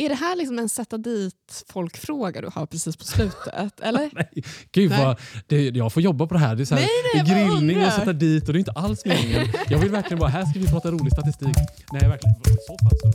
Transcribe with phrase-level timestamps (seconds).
[0.00, 3.80] Är det här liksom en sätta dit folk-fråga du har precis på slutet?
[3.82, 4.10] eller?
[4.12, 5.04] Nej, gud Nej.
[5.04, 6.56] vad, det, jag får jobba på det här.
[6.56, 9.04] Det är, så här, Nej, nej, grillning och sätta dit och det är inte alls
[9.04, 9.48] meningen.
[9.68, 11.56] Jag vill verkligen bara, här ska vi prata rolig statistik.
[11.92, 12.36] Nej, verkligen.
[12.36, 13.12] I så fall så...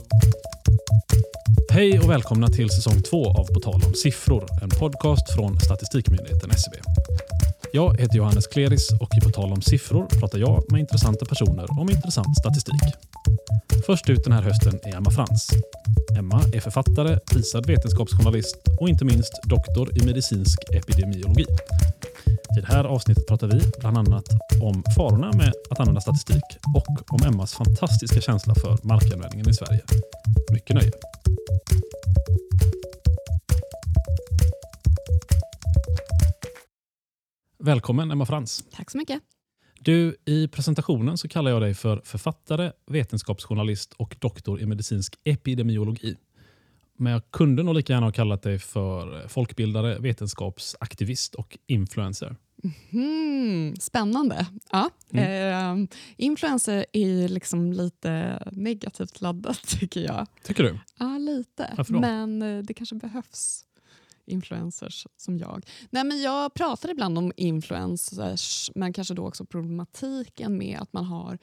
[1.72, 4.48] Hej och välkomna till säsong två av På tal om siffror.
[4.62, 6.76] En podcast från Statistikmyndigheten SCB.
[7.76, 11.90] Jag heter Johannes Kleris och På tal om siffror pratar jag med intressanta personer om
[11.90, 12.82] intressant statistik.
[13.86, 15.48] Först ut den här hösten är Emma Frans.
[16.18, 21.46] Emma är författare, prisad vetenskapsjournalist och inte minst doktor i medicinsk epidemiologi.
[22.56, 24.28] I det här avsnittet pratar vi bland annat
[24.62, 29.82] om farorna med att använda statistik och om Emmas fantastiska känsla för markanvändningen i Sverige.
[30.52, 30.92] Mycket nöje.
[37.58, 38.64] Välkommen Emma Frans.
[38.70, 39.22] Tack så mycket.
[39.80, 46.16] Du, I presentationen så kallar jag dig för författare, vetenskapsjournalist och doktor i medicinsk epidemiologi.
[46.98, 52.36] Men jag kunde nog lika gärna ha kallat dig för folkbildare, vetenskapsaktivist och influencer.
[52.90, 54.46] Hmm, spännande.
[54.72, 55.76] Ja, eh,
[56.16, 60.26] influencer är liksom lite negativt laddat tycker jag.
[60.42, 60.78] Tycker du?
[60.98, 61.84] Ja, lite.
[61.88, 63.64] Men eh, det kanske behövs
[64.26, 65.66] influencers som jag.
[65.90, 71.04] Nej, men jag pratar ibland om influencers, men kanske då också problematiken med att man
[71.04, 71.38] har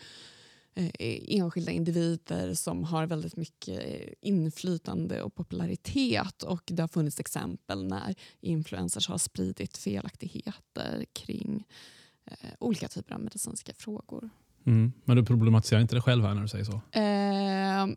[0.76, 0.92] eh,
[1.28, 6.44] enskilda individer som har väldigt mycket eh, inflytande och popularitet.
[6.44, 11.64] Och Det har funnits exempel när influencers har spridit felaktigheter kring
[12.26, 14.30] eh, olika typer av medicinska frågor.
[14.66, 14.94] Mm.
[15.06, 16.82] Men du problematiserar inte det själv här när du säger så?
[17.00, 17.88] Eh,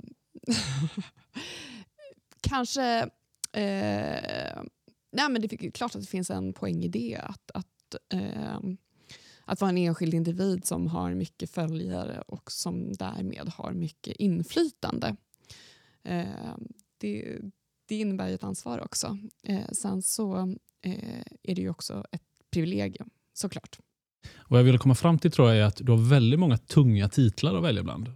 [2.40, 3.08] kanske...
[3.52, 4.62] Eh,
[5.16, 7.20] nej men det är klart att det finns en poäng i det.
[7.22, 8.58] Att, att, eh,
[9.44, 15.16] att vara en enskild individ som har mycket följare och som därmed har mycket inflytande.
[16.04, 16.56] Eh,
[16.98, 17.38] det,
[17.88, 19.18] det innebär ju ett ansvar också.
[19.42, 20.36] Eh, sen så
[20.82, 23.78] eh, är det ju också ett privilegium, såklart.
[24.48, 27.08] Vad jag ville komma fram till tror jag är att du har väldigt många tunga
[27.08, 28.12] titlar att välja bland.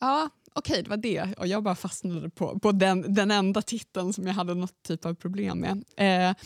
[0.00, 1.34] Ja, okej, det var det.
[1.38, 5.04] Och jag bara fastnade på, på den, den enda titeln som jag hade något typ
[5.04, 5.84] av problem med.
[5.96, 6.36] Eh,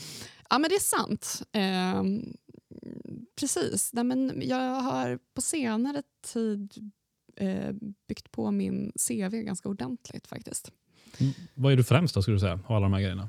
[0.51, 1.43] ja, men det är sant.
[1.53, 2.03] Eh,
[3.41, 3.91] precis.
[3.93, 6.03] Nej, men jag har på senare
[6.33, 6.93] tid
[7.37, 7.73] eh,
[8.09, 10.73] byggt på min CV ganska ordentligt faktiskt.
[11.19, 11.33] Mm.
[11.55, 13.29] Vad är du främst då, skulle du säga, av alla de här grejerna?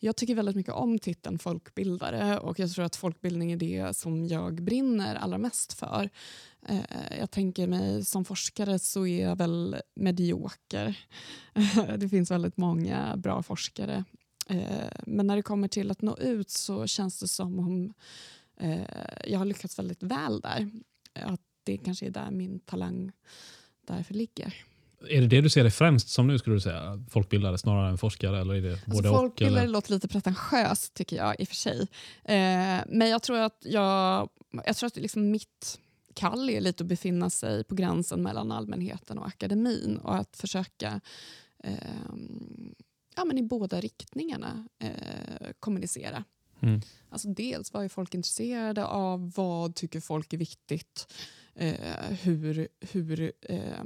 [0.00, 4.26] Jag tycker väldigt mycket om titeln folkbildare och jag tror att folkbildning är det som
[4.26, 6.10] jag brinner allra mest för.
[6.66, 10.98] Eh, jag tänker mig som forskare så är jag väl medioker.
[11.98, 14.04] det finns väldigt många bra forskare.
[14.46, 17.94] Eh, men när det kommer till att nå ut så känns det som om
[18.60, 18.80] eh,
[19.24, 20.70] jag har lyckats väldigt väl där.
[21.12, 23.12] Att det kanske är där min talang
[23.86, 24.54] därför ligger.
[25.10, 27.04] Är det det du ser dig främst som nu, skulle du säga?
[27.10, 28.40] Folkbildare snarare än forskare?
[28.40, 29.16] Eller är det Alltså både och?
[29.16, 29.72] folkbildare Eller?
[29.72, 31.80] låter lite pretentiöst tycker jag i och för sig.
[32.24, 34.28] Eh, men jag tror att, jag,
[34.66, 35.78] jag tror att liksom mitt
[36.14, 41.00] kall är lite att befinna sig på gränsen mellan allmänheten och akademin och att försöka
[41.64, 41.72] eh,
[43.16, 46.24] ja, men i båda riktningarna eh, kommunicera.
[46.60, 46.80] Mm.
[47.10, 51.14] Alltså dels vad är folk intresserade av, vad tycker folk är viktigt,
[51.58, 53.84] eh, hur, hur eh,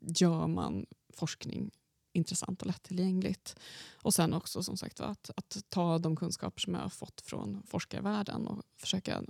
[0.00, 1.70] gör man forskning
[2.12, 3.56] intressant och lättillgängligt.
[4.02, 7.62] Och sen också som sagt att, att ta de kunskaper som jag har fått från
[7.66, 9.22] forskarvärlden och försöka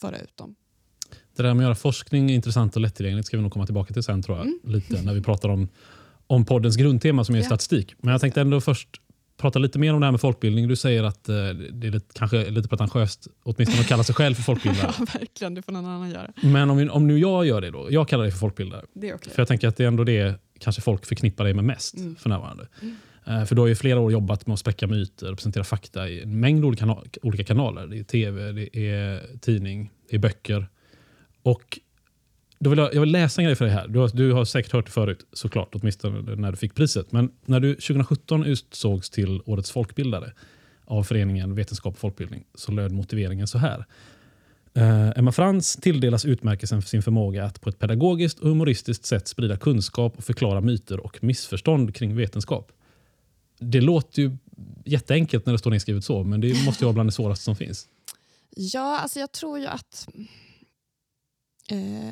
[0.00, 0.54] föra ut dem.
[1.36, 4.02] Det där med att göra forskning intressant och lättillgängligt ska vi nog komma tillbaka till
[4.02, 4.72] sen tror jag.
[4.72, 5.68] Lite när vi pratar om,
[6.26, 7.44] om poddens grundtema som är Ja.
[7.44, 7.94] statistik.
[7.98, 9.00] Men jag tänkte ändå först
[9.42, 10.68] prata lite mer om det här med folkbildning.
[10.68, 11.34] Du säger att eh,
[11.72, 14.92] det är lite, kanske lite pretentiöst åtminstone att kalla sig själv för folkbildare.
[14.98, 15.54] Ja, verkligen.
[15.54, 16.32] Det får någon annan göra.
[16.42, 17.88] Men om, om nu jag gör det då.
[17.90, 18.82] Jag kallar dig för folkbildare.
[18.94, 19.32] Det är okej.
[19.32, 22.16] För jag tänker att det är ändå det kanske folk förknippar dig med mest Mm.
[22.16, 22.66] för närvarande.
[23.26, 26.08] Eh, För du har ju flera år jobbat med att spräcka myter och presentera fakta
[26.08, 27.86] i en mängd olika, olika kanaler.
[27.86, 30.66] Det är tv, det är tidning, det är böcker.
[31.42, 31.78] Och
[32.62, 33.88] då vill jag, jag vill läsa en grej för dig här.
[33.88, 37.12] Du har, du har säkert hört det förut, såklart, åtminstone när du fick priset.
[37.12, 40.32] Men när du 2017 utsågs till Årets folkbildare
[40.84, 43.84] av föreningen Vetenskap och folkbildning så löd motiveringen så här.
[44.78, 49.28] Uh, Emma Frans tilldelas utmärkelsen för sin förmåga att på ett pedagogiskt och humoristiskt sätt
[49.28, 52.72] sprida kunskap och förklara myter och missförstånd kring vetenskap.
[53.58, 54.36] Det låter ju
[54.84, 57.56] jätteenkelt när det står nedskrivet så, men det måste ju vara bland det svåraste som
[57.56, 57.88] finns.
[58.56, 60.08] Ja, alltså jag tror ju att...
[61.68, 62.08] Eh,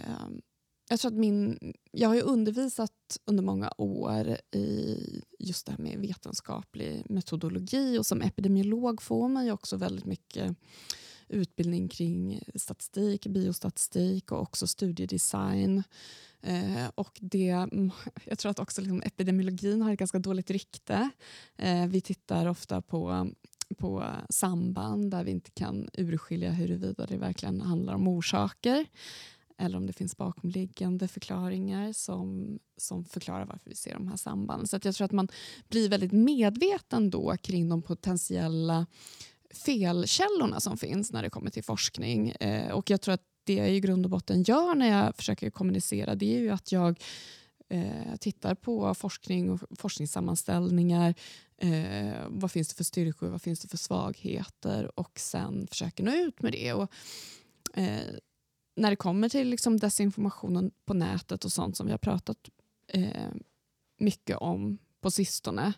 [0.91, 1.59] jag, tror att min,
[1.91, 4.97] jag har ju undervisat under många år i
[5.39, 10.57] just det här med vetenskaplig metodologi och som epidemiolog får man ju också väldigt mycket
[11.29, 15.83] utbildning kring statistik, biostatistik och också studiedesign.
[16.43, 17.47] Eh, och det,
[18.25, 21.11] jag tror att också liksom epidemiologin har ett ganska dåligt rykte.
[21.57, 23.31] Eh, vi tittar ofta på
[23.79, 28.87] på samband där vi inte kan urskilja huruvida det verkligen handlar om orsaker
[29.61, 34.67] eller om det finns bakomliggande förklaringar som, som förklarar varför vi ser de här sambanden.
[34.67, 35.29] Så jag tror att man
[35.69, 38.87] blir väldigt medveten då kring de potentiella
[39.51, 42.31] felkällorna som finns när det kommer till forskning.
[42.31, 45.51] Eh, och jag tror att det jag i grund och botten gör när jag försöker
[45.51, 47.03] kommunicera det är ju att jag
[47.69, 51.15] eh, tittar på forskning och forskningssammanställningar.
[51.57, 56.13] Eh, vad finns det för styrkor, vad finns det för svagheter och sen försöker nå
[56.13, 56.73] ut med det.
[56.73, 56.91] Och,
[57.75, 58.01] eh,
[58.77, 62.51] när det kommer till liksom desinformationen på nätet och sånt som vi har pratat
[62.89, 63.31] eh,
[63.99, 65.73] mycket om på sistone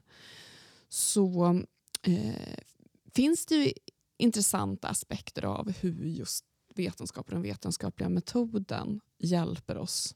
[0.89, 1.55] så
[2.03, 2.59] eh,
[3.15, 3.73] finns det ju
[4.17, 6.44] intressanta aspekter av hur just
[6.75, 10.15] vetenskap och den vetenskapliga metoden hjälper oss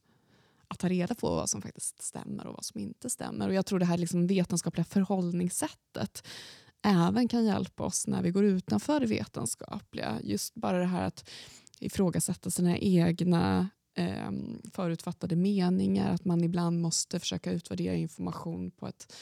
[0.69, 3.49] att ta reda på vad som faktiskt stämmer och vad som inte stämmer.
[3.49, 6.27] Och Jag tror det här liksom vetenskapliga förhållningssättet
[6.83, 10.21] även kan hjälpa oss när vi går utanför det vetenskapliga.
[10.23, 11.31] Just bara det här att
[11.81, 14.31] ifrågasätta sina egna eh,
[14.73, 19.13] förutfattade meningar, att man ibland måste försöka utvärdera information på ett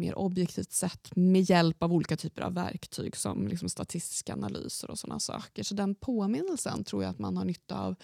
[0.00, 4.98] mer objektivt sätt med hjälp av olika typer av verktyg som liksom statistiska analyser och
[4.98, 5.62] sådana saker.
[5.62, 7.94] Så den påminnelsen tror jag att man har nytta av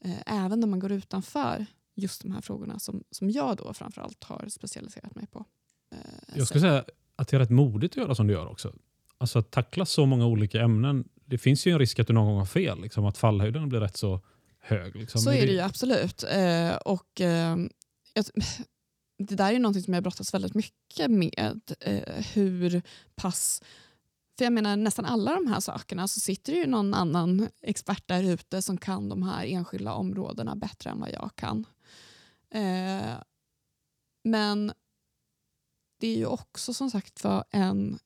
[0.00, 4.24] eh, även när man går utanför just de här frågorna som, som jag då framförallt
[4.24, 5.44] har specialiserat mig på.
[5.92, 5.98] Eh,
[6.34, 6.84] jag skulle säga
[7.16, 8.74] att det är rätt modigt att göra som du gör också.
[9.18, 11.08] Alltså att tackla så många olika ämnen.
[11.28, 13.80] Det finns ju en risk att du någon gång har fel, liksom, att fallhöjden blir
[13.80, 14.20] rätt så
[14.60, 14.96] hög.
[14.96, 15.20] Liksom.
[15.20, 16.22] Så är det ju absolut.
[16.22, 17.56] Eh, och, eh,
[19.18, 21.60] det där är något som jag brottas väldigt mycket med.
[21.80, 22.82] Eh, hur
[23.14, 23.62] pass...
[24.38, 28.02] För jag menar nästan alla de här sakerna så sitter det ju någon annan expert
[28.06, 31.66] där ute som kan de här enskilda områdena bättre än vad jag kan.
[32.50, 33.14] Eh,
[34.24, 34.72] men
[36.00, 37.98] det är ju också som sagt för en,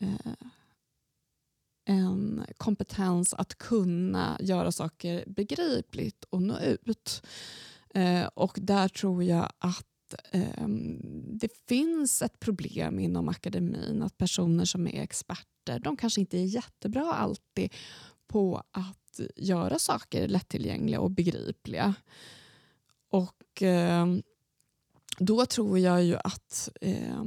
[0.00, 0.32] eh,
[1.90, 7.22] en kompetens att kunna göra saker begripligt och nå ut.
[7.94, 10.98] Eh, och där tror jag att ehm,
[11.38, 16.44] det finns ett problem inom akademin att personer som är experter de kanske inte är
[16.44, 17.74] jättebra alltid
[18.26, 21.94] på att göra saker lättillgängliga och begripliga.
[23.10, 24.06] Och eh,
[25.18, 27.24] då tror jag ju att eh,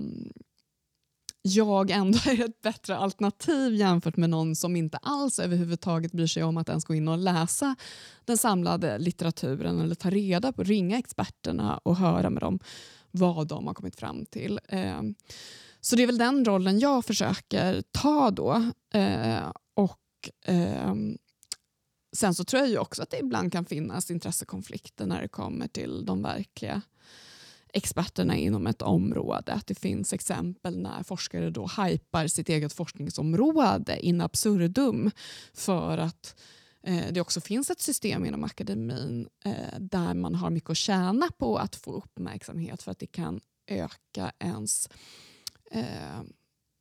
[1.46, 6.44] jag ändå är ett bättre alternativ jämfört med någon som inte alls överhuvudtaget bryr sig
[6.44, 7.76] om att ens gå in och läsa
[8.26, 12.60] den samlade litteraturen eller ta reda på, ringa experterna och höra med dem
[13.12, 14.60] vad de har kommit fram till.
[14.70, 15.16] Ehm,
[15.82, 18.72] så det är väl den rollen jag försöker ta då.
[18.94, 20.00] Ehm, och
[20.46, 21.18] ehm,
[22.16, 25.68] Sen så tror jag ju också att det ibland kan finnas intressekonflikter när det kommer
[25.68, 26.82] till de verkliga
[27.74, 29.54] experterna inom ett område.
[29.54, 35.12] Att det finns exempel när forskare då hypar sitt eget forskningsområde in absurdum
[35.54, 36.36] för att
[36.84, 41.30] eh, det också finns ett system inom akademin eh, där man har mycket att tjäna
[41.38, 44.90] på att få uppmärksamhet för att det kan öka ens
[45.72, 46.22] eh,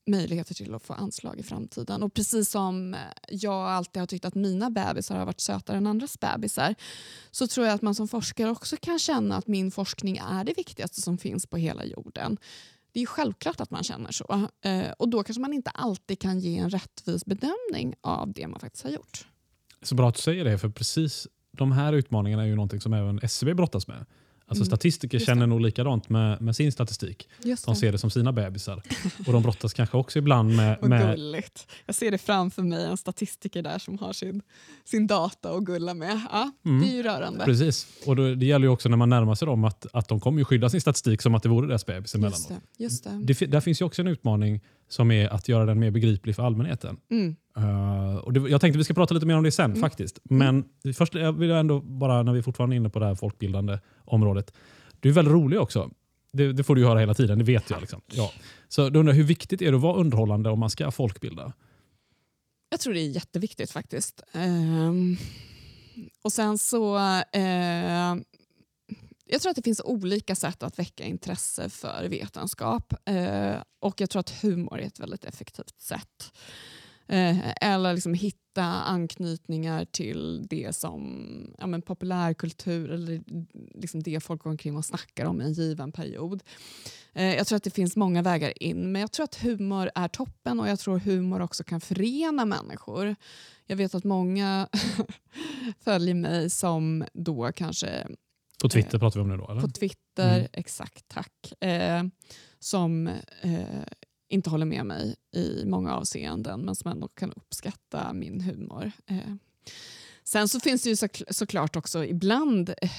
[0.07, 2.03] möjligheter till att få anslag i framtiden.
[2.03, 5.87] Och precis som eh, jag alltid har tyckt att mina bebisar har varit sötare än
[5.87, 6.75] andras bebisar
[7.31, 10.55] så tror jag att man som forskare också kan känna att min forskning är det
[10.57, 12.39] viktigaste som finns på hela jorden.
[12.93, 14.49] Det är självklart att man känner så.
[14.65, 18.61] Eh, och då kanske man inte alltid kan ge en rättvis bedömning av det man
[18.61, 19.27] faktiskt har gjort.
[19.83, 22.93] Så bra att du säger det, för precis de här utmaningarna är ju någonting som
[22.93, 24.07] även SCB brottas med.
[24.53, 24.67] Alltså mm.
[24.67, 27.29] Statistiker känner nog likadant med, med sin statistik.
[27.65, 28.83] De ser det som sina bebisar.
[29.27, 30.83] Och de brottas kanske också ibland med...
[30.89, 31.17] med...
[31.17, 31.67] Gulligt.
[31.87, 34.43] Jag ser det framför mig, en statistiker där som har sin,
[34.85, 36.21] sin data att gulla med.
[36.33, 36.81] Ja, mm.
[36.81, 37.45] Det är ju rörande.
[37.45, 37.87] Precis.
[38.07, 40.39] Och då, Det gäller ju också när man närmar sig dem att, att de kommer
[40.39, 42.39] ju skydda sin statistik som att det vore deras bebis emellanåt.
[42.39, 43.47] Just det, just det.
[43.47, 44.61] Det, där finns ju också en utmaning
[44.93, 46.97] som är att göra den mer begriplig för allmänheten.
[47.11, 47.37] Mm.
[47.59, 49.81] Uh, och det, jag tänkte vi ska prata lite mer om det sen mm.
[49.81, 50.21] faktiskt.
[50.23, 50.95] Men mm.
[50.95, 53.79] först jag vill jag ändå bara, när vi fortfarande är inne på det här folkbildande
[54.05, 54.55] området.
[55.01, 55.91] Du är väldigt rolig också.
[56.33, 57.81] Det, det får du höra hela tiden, det vet jag.
[57.81, 58.01] Liksom.
[58.07, 58.33] Ja.
[58.69, 61.53] Så du undrar, hur viktigt är det att vara underhållande om man ska folkbilda?
[62.71, 64.23] Jag tror det är jätteviktigt faktiskt.
[64.35, 65.17] Um,
[66.25, 66.97] och sen så...
[66.97, 68.23] Uh,
[69.33, 73.09] jag tror att det finns olika sätt att väcka intresse för vetenskap.
[73.09, 76.33] Eh, och jag tror att humor är ett väldigt effektivt sätt.
[77.07, 83.23] Eh, eller liksom hitta anknytningar till det som ja, men populärkultur eller
[83.75, 86.43] liksom det folk går omkring och snackar om i en given period.
[87.13, 90.09] Eh, jag tror att det finns många vägar in, men jag tror att humor är
[90.09, 93.17] toppen och jag tror humor också kan förena människor.
[93.67, 94.69] Jag vet att många
[95.81, 98.07] följer mig som då kanske...
[98.63, 99.51] På Twitter eh, pratar vi om nu då?
[99.51, 99.61] Eller?
[99.61, 100.49] På Twitter, mm.
[100.53, 101.63] exakt, tack.
[101.63, 102.03] Eh,
[102.59, 103.07] som
[103.43, 103.83] eh,
[104.29, 108.93] inte håller med mig i många avseenden men som ändå kan uppskatta min humor.
[109.07, 109.35] Eh.
[110.25, 112.91] Sen så finns det ju så, såklart också ibland eh,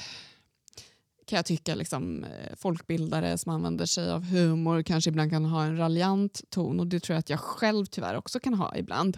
[1.26, 5.64] kan jag tycka liksom, eh, folkbildare som använder sig av humor kanske ibland kan ha
[5.64, 9.18] en raljant ton och det tror jag att jag själv tyvärr också kan ha ibland.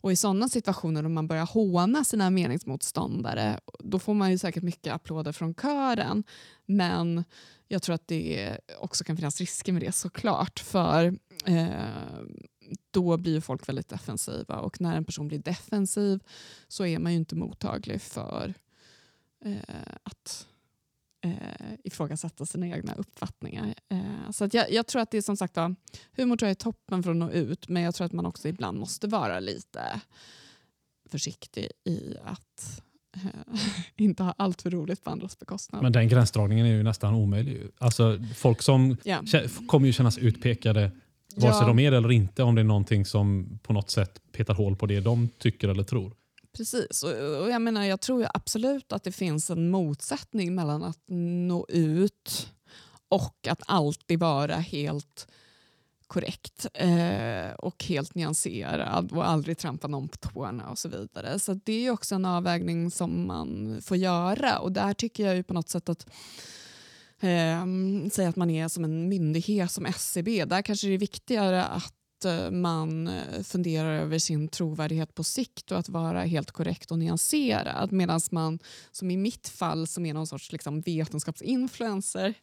[0.00, 4.62] Och i sådana situationer om man börjar håna sina meningsmotståndare då får man ju säkert
[4.62, 6.24] mycket applåder från kören
[6.66, 7.24] men
[7.68, 10.60] jag tror att det också kan finnas risker med det såklart.
[10.60, 11.68] För eh,
[12.90, 16.20] då blir folk väldigt defensiva och när en person blir defensiv
[16.68, 18.54] så är man ju inte mottaglig för
[19.44, 20.46] eh, att
[21.24, 21.30] eh,
[21.84, 23.74] ifrågasätta sina egna uppfattningar.
[23.88, 25.74] Eh, så jag, jag, tror att det är som sagt var,
[26.16, 28.48] humor tror jag är toppen för att nå ut men jag tror att man också
[28.48, 30.00] ibland måste vara lite
[31.10, 32.82] försiktig i att
[33.16, 33.60] eh,
[33.96, 35.82] inte ha allt för roligt på andras bekostnad.
[35.82, 37.62] Men den gränsdragningen är ju nästan omöjlig.
[37.78, 39.46] Alltså, folk som yeah.
[39.66, 40.90] kommer ju kännas utpekade
[41.36, 41.66] vare sig ja.
[41.66, 44.76] de är det eller inte om det är någonting som på något sätt petar hål
[44.76, 46.14] på det de tycker eller tror.
[46.56, 51.04] Precis, och, och jag menar jag tror absolut att det finns en motsättning mellan att
[51.08, 52.52] nå ut
[53.08, 55.26] och att alltid vara helt
[56.10, 61.38] korrekt eh, och helt nyanserad och aldrig trampa någon på tårna och så vidare.
[61.38, 64.58] Så det är också en avvägning som man får göra.
[64.58, 66.06] Och där tycker jag ju på något sätt att
[67.20, 67.66] eh,
[68.12, 71.94] säga att man är som en myndighet som SCB, där kanske det är viktigare att
[72.20, 76.90] att eh, man eh, funderar över sin trovärdighet på sikt och att vara helt korrekt
[76.90, 77.92] och nyanserad.
[77.92, 78.58] Medan man,
[78.90, 82.34] som i mitt fall, som är någon sorts liksom vetenskapsinfluencer,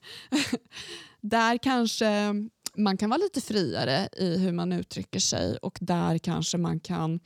[1.21, 2.33] där kanske
[2.75, 7.19] man kan vara lite friare i hur man uttrycker sig och där kanske man kan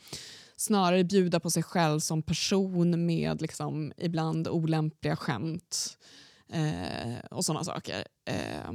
[0.56, 5.98] snarare bjuda på sig själv som person med liksom ibland olämpliga skämt
[6.54, 8.06] eh, och sådana saker.
[8.26, 8.72] Eh,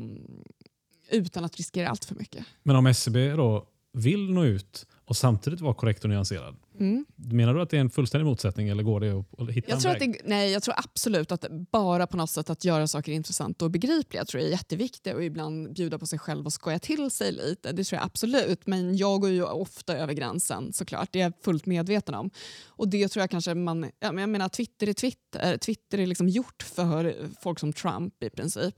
[1.10, 2.44] utan att riskera allt för mycket.
[2.62, 6.56] Men om SCB då vill nå ut och samtidigt vara korrekt och nyanserad.
[6.80, 7.06] Mm.
[7.16, 9.82] Menar du att det är en fullständig motsättning eller går det att, hitta jag en
[9.82, 10.10] tror väg?
[10.10, 13.64] Att det, nej, jag tror absolut att bara på något sätt att göra saker intressanta
[13.64, 17.10] och begripliga tror jag är jätteviktigt och ibland bjuda på sig själv och skoja till
[17.10, 17.72] sig lite.
[17.72, 18.66] Det tror jag absolut.
[18.66, 21.08] Men jag går ju ofta över gränsen såklart.
[21.12, 22.30] Det är jag fullt medveten om.
[22.66, 23.90] Och det tror jag kanske man...
[24.00, 25.58] Jag menar Twitter är Twitter.
[25.58, 28.74] Twitter är liksom gjort för folk som Trump i princip.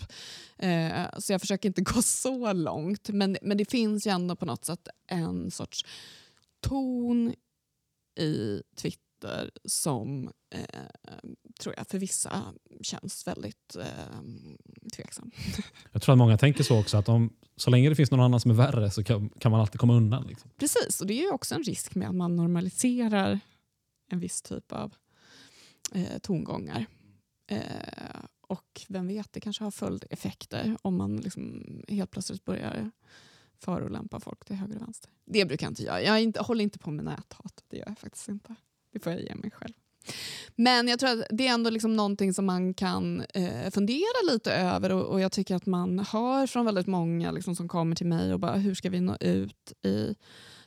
[0.59, 3.09] Eh, så jag försöker inte gå så långt.
[3.09, 5.85] Men, men det finns ju ändå på något sätt en sorts
[6.61, 7.35] ton
[8.19, 10.61] i Twitter som eh,
[11.61, 14.21] tror jag för vissa känns väldigt eh,
[14.97, 15.31] tveksam.
[15.93, 18.41] Jag tror att många tänker så också, att om, så länge det finns någon annan
[18.41, 20.27] som är värre så kan, kan man alltid komma undan.
[20.27, 20.51] Liksom.
[20.57, 23.41] Precis, och det är ju också en risk med att man normaliserar
[24.11, 24.95] en viss typ av
[25.95, 26.87] eh, tongångar.
[27.51, 32.91] Eh, och vem vet, det kanske har följdeffekter om man liksom helt plötsligt börjar
[33.65, 35.11] förolämpa folk till höger och vänster.
[35.25, 36.03] Det brukar jag inte göra.
[36.03, 37.65] Jag inte, håller inte på med näthat.
[37.69, 38.55] Det gör jag faktiskt inte.
[38.93, 39.75] Det får jag ge mig själv.
[40.57, 44.53] Men jag tror att det är ändå liksom någonting som man kan eh, fundera lite
[44.53, 48.07] över och, och, jag tycker att man hör från väldigt många liksom, som kommer till
[48.07, 50.15] mig och bara hur ska vi nå ut i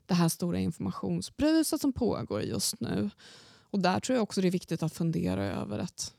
[0.06, 3.10] det här stora informationsbruset som pågår just nu.
[3.60, 6.14] Och där tror jag också det är viktigt att fundera över att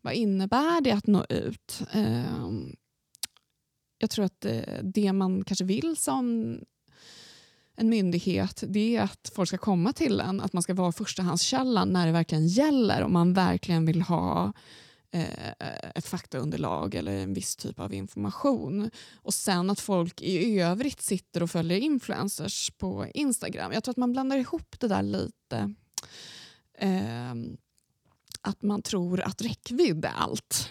[0.00, 1.82] vad innebär det att nå ut?
[1.92, 2.50] Eh,
[3.98, 6.58] jag tror att eh, det, man kanske vill som
[7.76, 11.88] en myndighet det är att folk ska komma till en, att man ska vara förstahandskällan
[11.88, 14.52] när det verkligen gäller om man verkligen vill ha
[15.10, 15.52] eh,
[15.94, 18.90] ett faktaunderlag eller en viss typ av information.
[19.14, 23.72] Och sen att folk i övrigt sitter och följer influencers på Instagram.
[23.72, 25.74] Jag tror att man blandar ihop det där lite.
[26.78, 27.34] Eh,
[28.40, 30.70] att man tror att räckvidd är allt.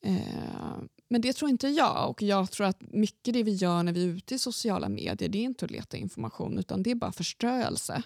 [0.00, 0.78] Eh,
[1.14, 4.04] men det tror inte jag och jag tror att mycket det vi gör när vi
[4.04, 7.12] är ute i sociala medier det är inte att leta information utan det är bara
[7.12, 8.02] förströelse.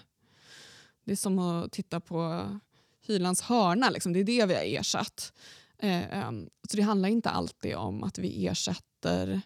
[1.03, 2.49] Det är som att titta på
[3.01, 4.13] Hylands hörna, liksom.
[4.13, 5.33] det är det vi har ersatt.
[5.77, 9.41] Eh, ehm, så det handlar inte alltid om att vi ersätter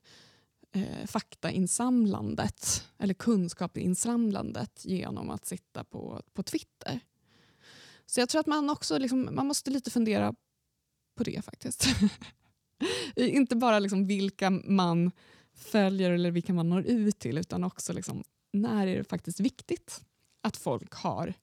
[0.71, 6.99] eh, faktainsamlandet eller kunskapsinsamlandet genom att sitta på, på Twitter.
[8.05, 10.35] Så jag tror att man också liksom, man måste lite fundera
[11.15, 11.85] på det faktiskt.
[13.15, 15.11] inte bara liksom vilka man
[15.55, 18.23] följer eller vilka man når ut till utan också liksom,
[18.53, 20.01] när är det faktiskt viktigt
[20.41, 21.33] att folk har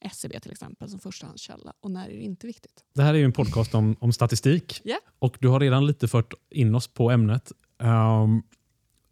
[0.00, 2.84] SCB till exempel som förstahandskälla och när är det inte viktigt.
[2.94, 5.00] Det här är ju en podcast om, om statistik Yeah.
[5.18, 7.52] och du har redan lite fört in oss på ämnet.
[7.78, 8.42] Ehm,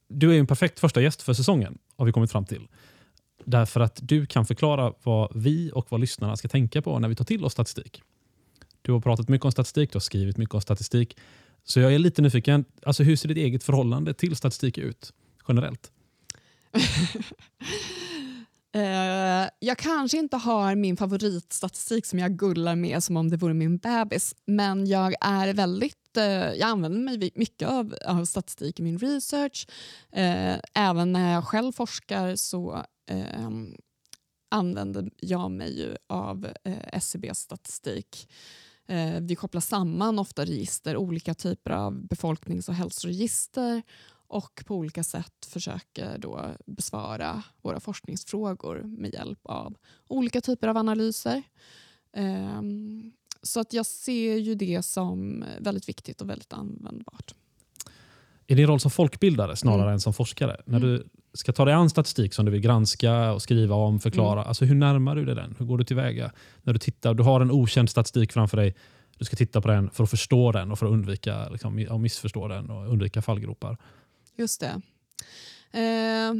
[0.08, 2.68] du är en perfekt första gäst för säsongen har vi kommit fram till.
[3.44, 7.14] Därför att du kan förklara vad vi och vad lyssnarna ska tänka på när vi
[7.14, 8.02] tar till oss statistik.
[8.82, 11.16] Du har pratat mycket om statistik, du har skrivit mycket om statistik.
[11.70, 15.12] Så jag är lite nyfiken, alltså hur ser ditt eget förhållande till statistik ut
[15.48, 15.92] generellt?
[18.72, 23.54] Eh, jag kanske inte har min favoritstatistik som jag gullar med som om det vore
[23.54, 28.82] min bebis, men jag är väldigt eh, jag använder mig mycket av, av statistik i
[28.82, 29.66] min research.
[30.12, 33.50] Eh, även när jag själv forskar så eh,
[34.50, 38.28] använder jag mig ju av eh, SCBs statistik.
[38.88, 43.82] Eh, vi kopplar samman ofta register, olika typer av befolknings och hälsoregister
[44.28, 49.76] och på olika sätt försöker då besvara våra forskningsfrågor med hjälp av
[50.08, 51.42] olika typer av analyser.
[52.16, 57.34] Um, så att jag ser ju det som väldigt viktigt och väldigt användbart.
[58.46, 59.92] I din roll som folkbildare snarare mm.
[59.92, 60.88] än som forskare, när Mm.
[60.88, 64.64] du ska ta dig an statistik som du vill granska och skriva om, förklara, alltså
[64.64, 65.54] hur närmar du dig den?
[65.58, 66.32] Hur går du tillväga?
[66.62, 68.74] När du tittar, du har en okänd statistik framför dig,
[69.18, 72.00] du ska titta på den för att förstå den och för att undvika liksom, att
[72.00, 73.76] missförstå den och undvika fallgropar.
[74.36, 74.80] Just det.
[75.80, 76.34] Eh,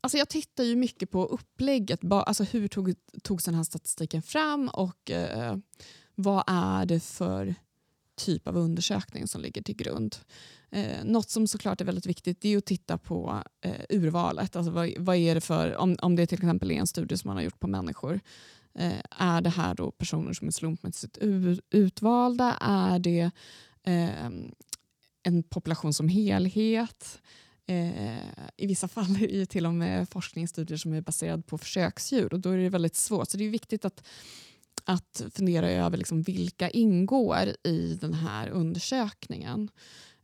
[0.00, 2.00] alltså jag tittar ju mycket på upplägget.
[2.10, 5.56] Alltså hur tog, togs den här statistiken fram och eh,
[6.14, 7.54] vad är det för
[8.16, 10.16] typ av undersökning som ligger till grund.
[10.70, 14.56] Eh, något som såklart är väldigt viktigt det är att titta på eh, urvalet.
[14.56, 17.28] Alltså vad, vad är det för, om, om det till exempel är en studie som
[17.28, 18.20] man har gjort på människor.
[18.78, 21.18] Eh, är det här då personer som är slumpmässigt
[21.70, 22.56] utvalda?
[22.60, 23.30] Är det
[23.82, 24.30] eh,
[25.22, 27.20] en population som helhet?
[27.66, 28.18] Eh,
[28.56, 32.40] I vissa fall är det till och med forskningsstudier som är baserade på försöksdjur och
[32.40, 33.30] då är det väldigt svårt.
[33.30, 34.06] Så det är viktigt att,
[34.84, 39.70] att fundera över liksom vilka ingår i den här undersökningen.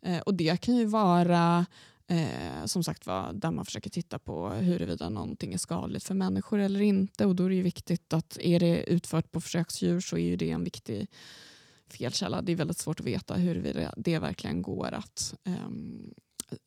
[0.02, 1.66] Eh, och det kan ju vara
[2.06, 6.58] eh, som sagt var där man försöker titta på huruvida någonting är skadligt för människor
[6.58, 10.16] eller inte och då är det ju viktigt att är det utfört på försöksdjur så
[10.16, 11.08] är ju det en viktig
[11.88, 12.42] felkälla.
[12.42, 16.14] Det är väldigt svårt att veta huruvida det verkligen går att ehm,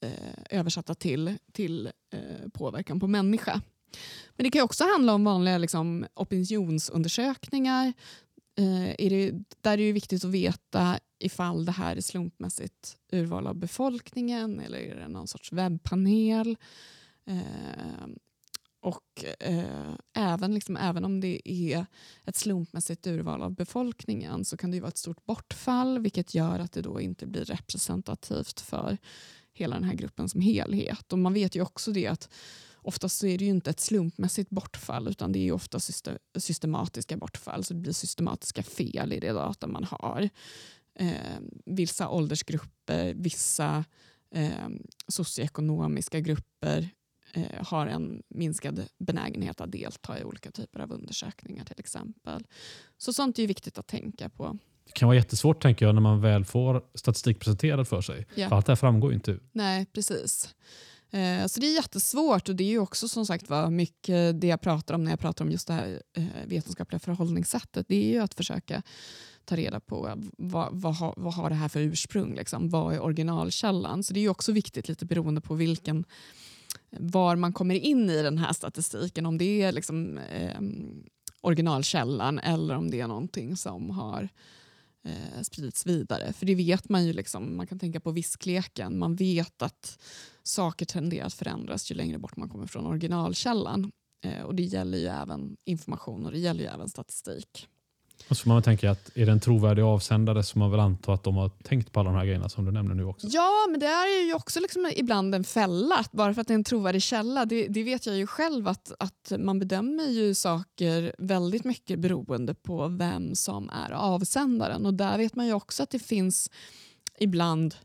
[0.02, 3.62] eh, översätta till, till eh, påverkan på människa.
[4.36, 7.94] Men det kan också handla om vanliga liksom, opinionsundersökningar.
[8.58, 12.98] Eh, är det, där är det ju viktigt att veta ifall det här är slumpmässigt
[13.12, 16.58] urval av befolkningen eller är det någon sorts webbpanel.
[17.28, 18.08] Eh,
[18.84, 21.86] och eh, även, liksom, även om det är
[22.26, 26.60] ett slumpmässigt urval av befolkningen så kan det ju vara ett stort bortfall vilket gör
[26.60, 28.98] att det då inte blir representativt för
[29.54, 31.14] hela den här gruppen som helhet.
[31.14, 32.34] Och man vet ju också det att
[32.84, 37.18] oftast så är det ju inte ett slumpmässigt bortfall utan det är ofta syste- systematiska
[37.18, 40.30] bortfall så det blir systematiska fel i det data man har.
[41.00, 41.12] Eh,
[41.66, 43.86] vissa åldersgrupper, vissa
[44.36, 44.70] eh,
[45.08, 46.90] socioekonomiska grupper
[47.34, 52.44] eh, har en minskad benägenhet att delta i olika typer av undersökningar till exempel.
[52.98, 54.58] Så sånt är ju viktigt att tänka på.
[54.86, 58.28] Det kan vara jättesvårt tänker jag när man väl får statistik presenterad för sig.
[58.36, 58.50] Ja.
[58.50, 59.40] För allt det här framgår ju inte.
[59.52, 60.56] Nej, precis.
[61.14, 64.48] Eh, så det är jättesvårt och det är ju också som sagt var mycket det
[64.48, 67.86] jag pratar om när jag pratar om just det här eh, vetenskapliga förhållningssättet.
[67.90, 68.84] Det är ju att försöka
[69.46, 72.36] ta reda på vad, vad, har, vad har det här för ursprung?
[72.36, 72.70] Liksom?
[72.70, 74.04] Vad är originalkällan?
[74.04, 76.06] Så det är ju också viktigt lite beroende på vilken
[76.90, 79.26] var man kommer in i den här statistiken.
[79.26, 80.62] Om det är liksom, eh,
[81.42, 84.30] originalkällan eller om det är någonting som har
[85.06, 86.34] eh, spridits vidare.
[86.34, 89.00] För det vet man ju, liksom, man kan tänka på viskleken.
[89.00, 90.00] Man vet att
[90.44, 93.92] saker tenderar att förändras ju längre bort man kommer från originalkällan.
[94.26, 97.68] Eh, och det gäller ju även information och det gäller ju även statistik.
[98.30, 101.24] Och så man tänka att är det en trovärdig avsändare så man väl anta att
[101.24, 103.28] de har tänkt på alla de här grejerna som du nämner nu också.
[103.28, 106.06] Ja, men det är ju också liksom ibland en fälla.
[106.12, 107.46] Bara för att det är en trovärdig källa.
[107.46, 112.54] Det, det vet jag ju själv att, att man bedömer ju saker väldigt mycket beroende
[112.54, 114.86] på vem som är avsändaren.
[114.86, 116.50] Och där vet man ju också att det finns
[117.20, 117.76] ibland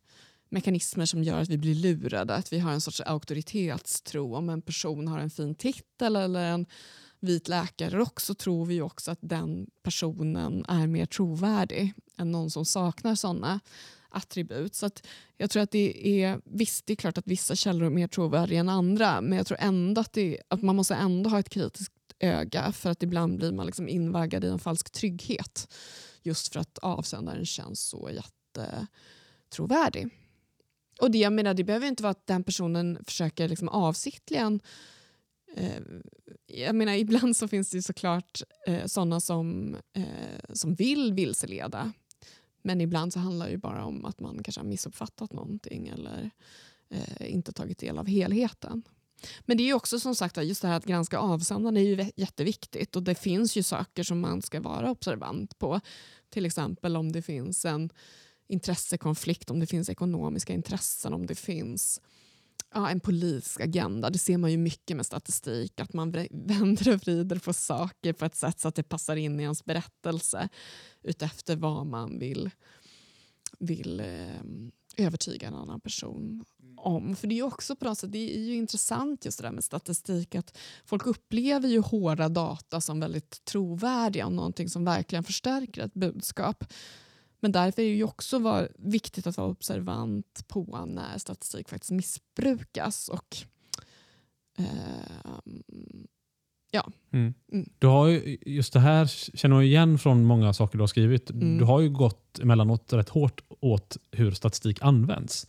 [0.48, 2.34] mekanismer som gör att vi blir lurade.
[2.34, 4.34] Att vi har en sorts auktoritetstro.
[4.34, 6.66] Om en person har en fin titel eller en
[7.20, 12.64] vit läkarrock så tror vi också att den personen är mer trovärdig än någon som
[12.64, 13.60] saknar såna
[14.08, 14.74] attribut.
[14.74, 15.06] Så att
[15.36, 18.60] jag tror att det är, visst det är klart att vissa källor är mer trovärdiga
[18.60, 21.92] än andra men jag tror ändå att, det, att man måste ändå ha ett kritiskt
[22.20, 25.74] öga för att ibland blir man liksom invaggad i en falsk trygghet
[26.22, 30.08] just för att avsändaren känns så jättetrovärdig.
[30.98, 34.60] Och det, jag menar, det behöver inte vara att den personen försöker liksom avsiktligen
[35.56, 35.82] eh,
[36.46, 41.92] jag menar, ibland så finns det ju såklart eh, sådana som, eh, som vill vilseleda.
[42.62, 46.30] Men ibland så handlar det ju bara om att man kanske har missuppfattat någonting eller
[46.90, 48.82] eh, inte tagit del av helheten.
[49.40, 52.10] Men det är ju också som sagt just det här att granska avsändaren är ju
[52.16, 55.80] jätteviktigt och det finns ju saker som man ska vara observant på.
[56.30, 57.90] Till exempel om det finns en
[58.48, 62.00] intressekonflikt, om det finns ekonomiska intressen, om det finns
[62.74, 64.10] ja, en politisk agenda.
[64.10, 68.24] Det ser man ju mycket med statistik, att man vänder och vrider på saker på
[68.24, 70.48] ett sätt så att det passar in i ens berättelse
[71.02, 72.50] utefter vad man vill,
[73.58, 76.44] vill eh, övertyga en annan person
[76.76, 77.16] om.
[77.16, 79.52] För det är ju också på något sätt, det är ju intressant just det där
[79.52, 85.24] med statistik att folk upplever ju hårda data som väldigt trovärdiga och någonting som verkligen
[85.24, 86.64] förstärker ett budskap.
[87.40, 91.90] Men därför är det ju också var, viktigt att vara observant på när statistik faktiskt
[91.90, 93.08] missbrukas.
[93.08, 93.36] Och,
[94.58, 95.52] eh,
[96.70, 96.92] ja.
[97.12, 97.34] Mm.
[97.52, 97.70] Mm.
[97.78, 101.30] Du har ju, just det här känner jag igen från många saker du har skrivit.
[101.30, 101.58] Mm.
[101.58, 105.46] Du har ju gått emellanåt rätt hårt åt hur statistik används.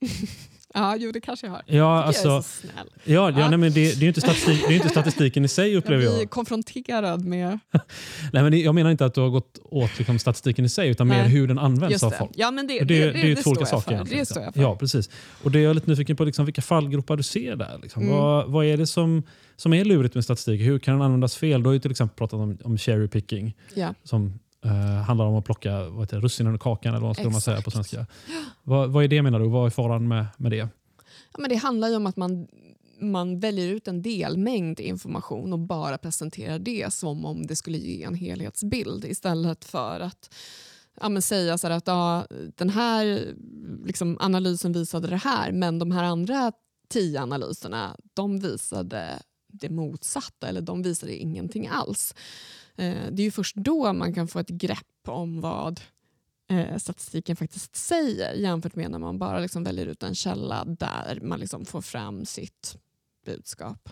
[0.74, 1.62] Ja, jo, det kanske jag har.
[1.66, 2.90] Ja, alltså, jag är så snäll.
[3.04, 5.76] Ja, ja, Nej, men det, det, är inte statistik, det är inte statistiken i sig
[5.76, 6.12] upplever jag.
[6.12, 7.58] Jag blir konfronterad med...
[8.32, 11.08] nej, men jag menar inte att du har gått åt liksom, statistiken i sig, utan
[11.08, 12.30] mer hur den används av folk.
[12.34, 14.06] Ja, men det, det, det, det, är ju två olika saker.
[14.10, 14.60] Det står jag för.
[14.60, 15.10] Ja, precis.
[15.42, 17.78] Och det är jag lite nyfiken på, liksom, vilka fallgropar du ser där.
[17.82, 18.02] Liksom.
[18.02, 18.14] Mm.
[18.14, 19.22] Vad, vad är det som,
[19.56, 20.60] som är lurigt med statistik?
[20.60, 21.62] Hur kan den användas fel?
[21.62, 23.56] Du har ju till exempel pratat om, om cherry picking.
[23.74, 23.94] Ja.
[24.04, 27.40] Som Uh, handlar om att plocka vad heter, russinen ur kakan eller vad ska man
[27.40, 28.06] säga på svenska.
[28.62, 29.48] Vad, vad är det menar du?
[29.48, 30.68] Vad är faran med, med det?
[31.32, 32.48] Ja, men det handlar ju om att man,
[33.00, 38.02] man väljer ut en delmängd information och bara presenterar det som om det skulle ge
[38.02, 40.34] en helhetsbild istället för att
[41.00, 43.34] ja, men säga så att ja, den här
[43.84, 46.52] liksom, analysen visade det här men de här andra
[46.88, 49.22] tio analyserna de visade
[49.60, 52.14] det motsatta eller de visade ingenting alls.
[52.76, 55.80] Eh, det är ju först då man kan få ett grepp om vad
[56.50, 61.20] eh, statistiken faktiskt säger jämfört med när man bara liksom väljer ut en källa där
[61.22, 62.76] man liksom får fram sitt
[63.24, 63.88] budskap.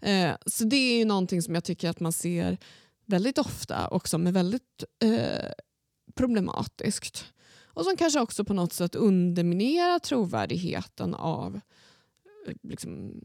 [0.00, 2.58] Eh, så det är ju någonting som jag tycker att man ser
[3.06, 5.50] väldigt ofta och som är väldigt eh,
[6.14, 7.24] problematiskt.
[7.74, 11.60] Och som kanske också på något sätt underminerar trovärdigheten av
[12.46, 13.20] eh, liksom,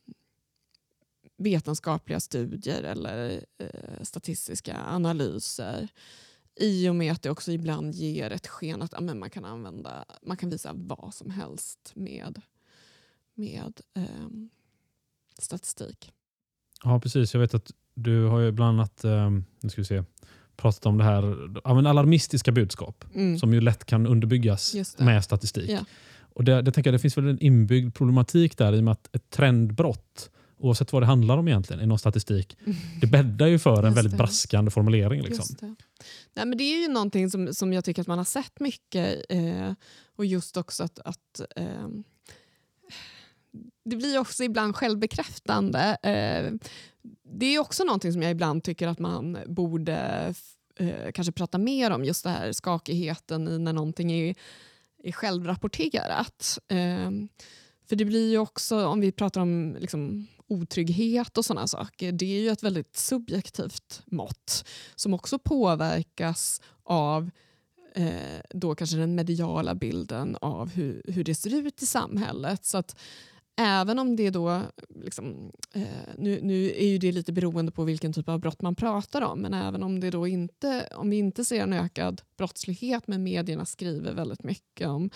[1.37, 5.87] vetenskapliga studier eller eh, statistiska analyser
[6.59, 10.05] i och med att det också ibland ger ett sken att ja, man, kan använda,
[10.21, 12.41] man kan visa vad som helst med,
[13.33, 14.29] med eh,
[15.39, 16.11] statistik.
[16.83, 17.33] Ja, precis.
[17.33, 20.03] Jag vet att du har ju bland annat eh, nu ska vi se,
[20.55, 23.39] pratat om det här ja, alarmistiska budskap mm.
[23.39, 25.69] som ju lätt kan underbyggas med statistik.
[25.69, 25.79] Ja.
[26.19, 28.91] Och det, det, tänker jag, det finns väl en inbyggd problematik där i och med
[28.91, 32.57] att ett trendbrott oavsett vad det handlar om egentligen i någon statistik,
[33.01, 35.21] det bäddar ju för en väldigt braskande formulering.
[35.21, 35.45] Liksom.
[36.33, 39.25] Nej, men det är ju någonting som, som jag tycker att man har sett mycket
[39.29, 39.73] eh,
[40.15, 41.87] och just också att, att eh,
[43.85, 45.97] det blir också ibland självbekräftande.
[46.03, 46.69] Eh,
[47.23, 50.33] det är också någonting som jag ibland tycker att man borde
[50.75, 54.35] eh, kanske prata mer om, just det här skakigheten i när någonting är,
[55.03, 56.59] är självrapporterat.
[56.67, 57.11] Eh,
[57.89, 62.37] för det blir ju också, om vi pratar om liksom, otrygghet och sådana saker, det
[62.37, 67.29] är ju ett väldigt subjektivt mått som också påverkas av
[67.95, 72.65] eh, då kanske den mediala bilden av hur, hur det ser ut i samhället.
[72.65, 72.95] Så att
[73.57, 74.61] även om det då,
[75.03, 75.83] liksom, eh,
[76.17, 79.39] nu, nu är ju det lite beroende på vilken typ av brott man pratar om,
[79.39, 83.65] men även om, det då inte, om vi inte ser en ökad brottslighet men medierna
[83.65, 85.09] skriver väldigt mycket om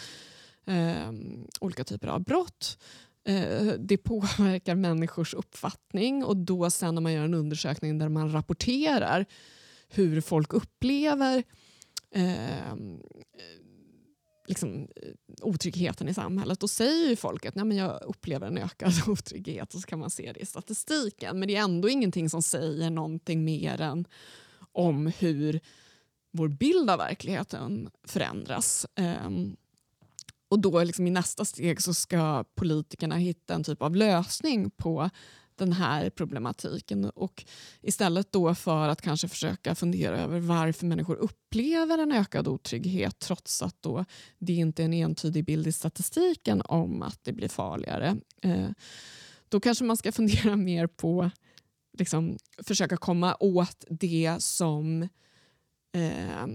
[0.66, 1.12] eh,
[1.60, 2.78] olika typer av brott
[3.24, 8.32] Eh, det påverkar människors uppfattning och då sen när man gör en undersökning där man
[8.32, 9.26] rapporterar
[9.90, 11.44] hur folk upplever
[12.16, 12.76] eh,
[14.48, 18.58] liksom, eh, otryggheten i samhället, då säger ju folk att Nej, men jag upplever en
[18.58, 21.40] ökad otrygghet och så kan man se det i statistiken.
[21.40, 24.06] Men det är ändå ingenting som säger någonting mer än
[24.72, 25.60] om hur
[26.34, 28.86] vår bild av verkligheten förändras.
[29.26, 29.56] Um,
[30.52, 35.10] och då liksom i nästa steg så ska politikerna hitta en typ av lösning på
[35.56, 37.06] den här problematiken.
[37.06, 37.46] Och
[37.82, 43.62] istället då för att kanske försöka fundera över varför människor upplever en ökad otrygghet trots
[43.62, 44.06] att då
[44.40, 48.18] det inte är en entydig bild i statistiken om att det blir farligare.
[48.42, 48.70] Eh,
[49.50, 51.32] då kanske man ska fundera mer på
[51.98, 55.04] liksom, försöka komma åt det som
[55.94, 56.48] eh,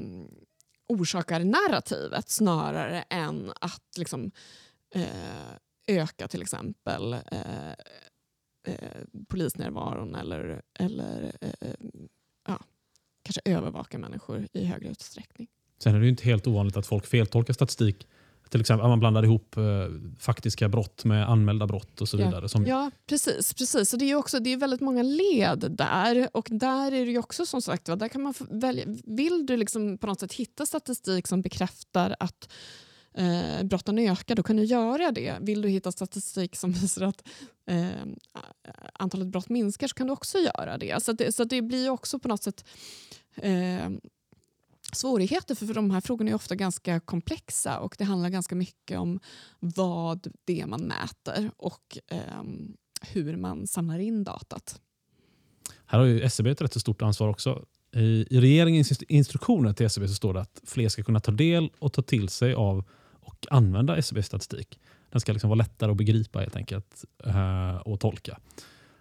[0.88, 4.31] orsakar narrativet snarare än att liksom,
[4.94, 5.07] eh,
[5.87, 7.70] öka till exempel eh,
[8.66, 8.75] eh,
[9.29, 11.70] polisnärvaron eller, eller eh,
[12.49, 12.59] ja,
[13.22, 15.49] kanske övervaka människor i högre utsträckning.
[15.79, 18.07] Sen är det ju inte helt ovanligt att folk feltolkar statistik.
[18.48, 19.62] Till exempel att man blandar ihop eh,
[20.18, 22.42] faktiska brott med anmälda brott och så vidare.
[22.42, 23.54] Ja, Som, ja precis.
[23.54, 23.90] precis.
[23.90, 26.28] Så det, är också, det är väldigt många led där.
[26.32, 29.98] Och där är det ju också som sagt, där kan man välja, vill du liksom
[29.98, 32.52] på något sätt hitta statistik som bekräftar att
[33.14, 35.35] eh, brotten ökar, då kan du göra det.
[35.40, 37.28] Vill du hitta statistik som visar att
[37.66, 37.90] eh,
[38.92, 41.02] antalet brott minskar så kan du också göra det.
[41.02, 42.64] Så, det, så det blir också på något sätt
[43.37, 43.90] eh,
[44.92, 48.99] svårigheter för, för de här frågorna är ofta ganska komplexa och det handlar ganska mycket
[48.99, 49.20] om
[49.61, 52.42] vad det är man mäter och eh,
[53.12, 54.81] hur man samlar in datat.
[55.87, 57.64] Här har ju SCB ett rätt så stort ansvar också.
[57.92, 61.70] I, I regeringens instruktioner till SCB så står det att fler ska kunna ta del
[61.79, 62.85] och ta till sig av
[63.20, 64.81] och använda SCBs statistik.
[65.11, 68.38] Den ska liksom vara lättare att begripa helt enkelt eh, och tolka.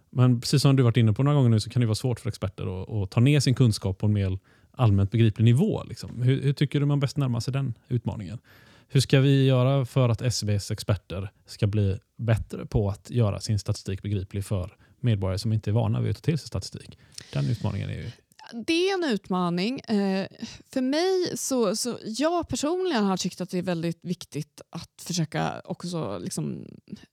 [0.09, 2.19] Men precis som du varit inne på några gånger nu så kan det vara svårt
[2.19, 4.39] för experter att, att ta ner sin kunskap på en mer
[4.77, 5.83] allmänt begriplig nivå.
[5.83, 6.21] Liksom.
[6.21, 8.39] Hur, hur, tycker du man bäst närmar sig den utmaningen?
[8.87, 13.59] Hur ska vi göra för att SCBs experter ska bli bättre på att göra sin
[13.59, 16.97] statistik begriplig för medborgare som inte är vana vid att ta till sig statistik?
[17.33, 18.11] Den utmaningen är ju
[18.53, 19.79] det är en utmaning.
[19.79, 20.27] Eh,
[20.71, 25.61] för mig, så, så jag personligen har tyckt att det är väldigt viktigt att försöka
[25.65, 26.65] också liksom,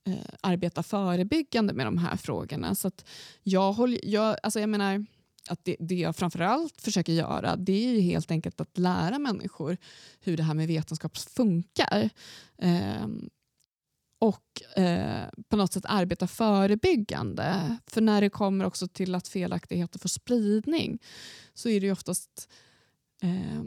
[0.07, 2.75] eh, arbeta förebyggande med de här frågorna.
[2.75, 3.05] Så att
[3.43, 5.07] jag, håller, jag, alltså jag menar,
[5.49, 9.77] att det, det jag framförallt försöker göra det är helt enkelt att lära människor
[10.21, 12.11] hur det här med vetenskap funkar.
[12.59, 13.07] Eh,
[14.19, 17.77] och eh, på något sätt arbeta förebyggande.
[17.87, 20.99] För när det kommer också till att felaktigheter får spridning
[21.55, 22.51] så är det oftast
[23.23, 23.63] eh,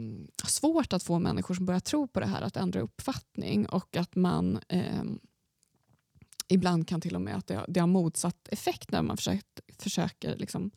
[0.46, 4.14] svårt att få människor som börjar tro på det här att ändra uppfattning och att
[4.14, 5.04] man eh,
[6.48, 10.36] ibland kan till och med att det, det har motsatt effekt när man försökt, försöker
[10.36, 10.70] liksom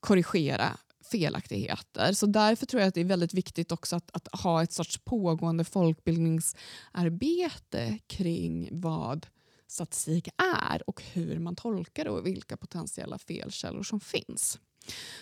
[0.00, 0.78] korrigera
[1.10, 2.12] felaktigheter.
[2.12, 4.98] Så därför tror jag att det är väldigt viktigt också att, att ha ett sorts
[4.98, 9.26] pågående folkbildningsarbete kring vad
[9.68, 10.28] statistik
[10.62, 14.58] är och hur man tolkar det och vilka potentiella felkällor som finns.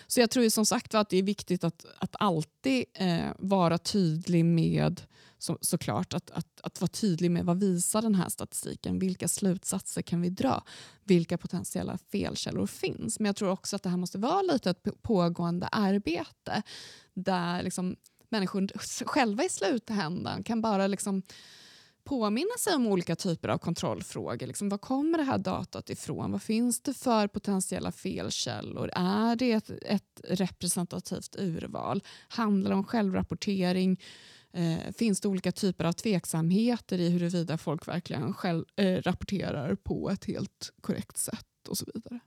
[0.07, 4.45] Så jag tror som sagt att det är viktigt att, att alltid eh, vara tydlig
[4.45, 5.01] med
[5.39, 8.99] så, såklart att, att, att vara tydlig med vad visar den här statistiken?
[8.99, 10.63] Vilka slutsatser kan vi dra?
[11.03, 13.19] Vilka potentiella felkällor finns?
[13.19, 16.63] Men jag tror också att det här måste vara lite ett pågående arbete
[17.13, 17.95] där liksom
[18.29, 18.67] människor
[19.05, 21.23] själva i slutändan kan bara liksom
[22.03, 24.47] påminna sig om olika typer av kontrollfrågor.
[24.47, 26.31] Liksom, var kommer det här datat ifrån?
[26.31, 28.91] Vad finns det för potentiella felkällor?
[28.95, 32.03] Är det ett, ett representativt urval?
[32.27, 33.99] Handlar det om självrapportering?
[34.53, 40.09] Eh, finns det olika typer av tveksamheter i huruvida folk verkligen själv, eh, rapporterar på
[40.09, 42.19] ett helt korrekt sätt och så vidare.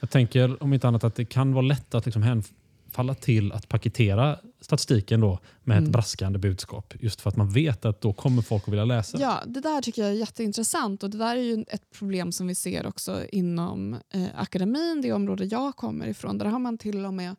[0.00, 3.68] Jag tänker om inte annat att det kan vara lätt att liksom hänfalla till att
[3.68, 5.84] paketera statistiken då med mm.
[5.84, 6.94] ett braskande budskap.
[7.00, 9.18] Just för att man vet att då kommer folk att vilja läsa.
[9.20, 12.46] Ja, det där tycker jag är jätteintressant och det där är ju ett problem som
[12.46, 16.38] vi ser också inom eh, akademin, det område jag kommer ifrån.
[16.38, 17.36] Där har man till och med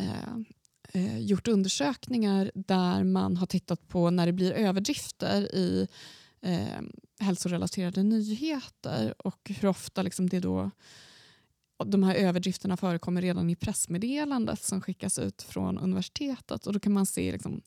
[0.00, 0.06] eh,
[0.96, 5.88] eh, gjort undersökningar där man har tittat på när det blir överdrifter i
[6.40, 6.82] eh,
[7.20, 10.70] hälsorelaterade nyheter och hur ofta liksom det då
[11.84, 16.66] de här överdrifterna förekommer redan i pressmeddelandet som skickas ut från universitetet.
[16.66, 17.60] Och Då kan man se liksom,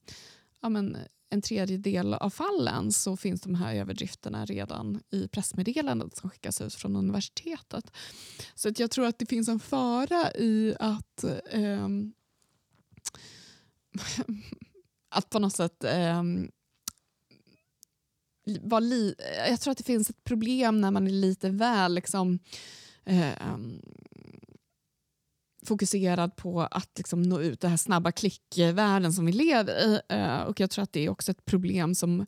[0.61, 0.97] ja men,
[1.29, 6.73] en tredjedel av fallen så finns de här överdrifterna redan i pressmeddelandet som skickas ut
[6.73, 7.91] från universitetet.
[8.55, 11.87] Så att jag tror att det finns en fara i att eh,
[15.09, 16.23] att på något sätt eh,
[18.61, 19.15] vara li
[19.49, 22.39] jag tror att det finns ett problem när man är lite väl liksom,
[23.05, 23.57] eh,
[25.65, 29.99] fokuserad på att liksom nå ut den här snabba klickvärlden som vi lever i.
[30.09, 32.25] Eh, och jag tror att det är också ett problem som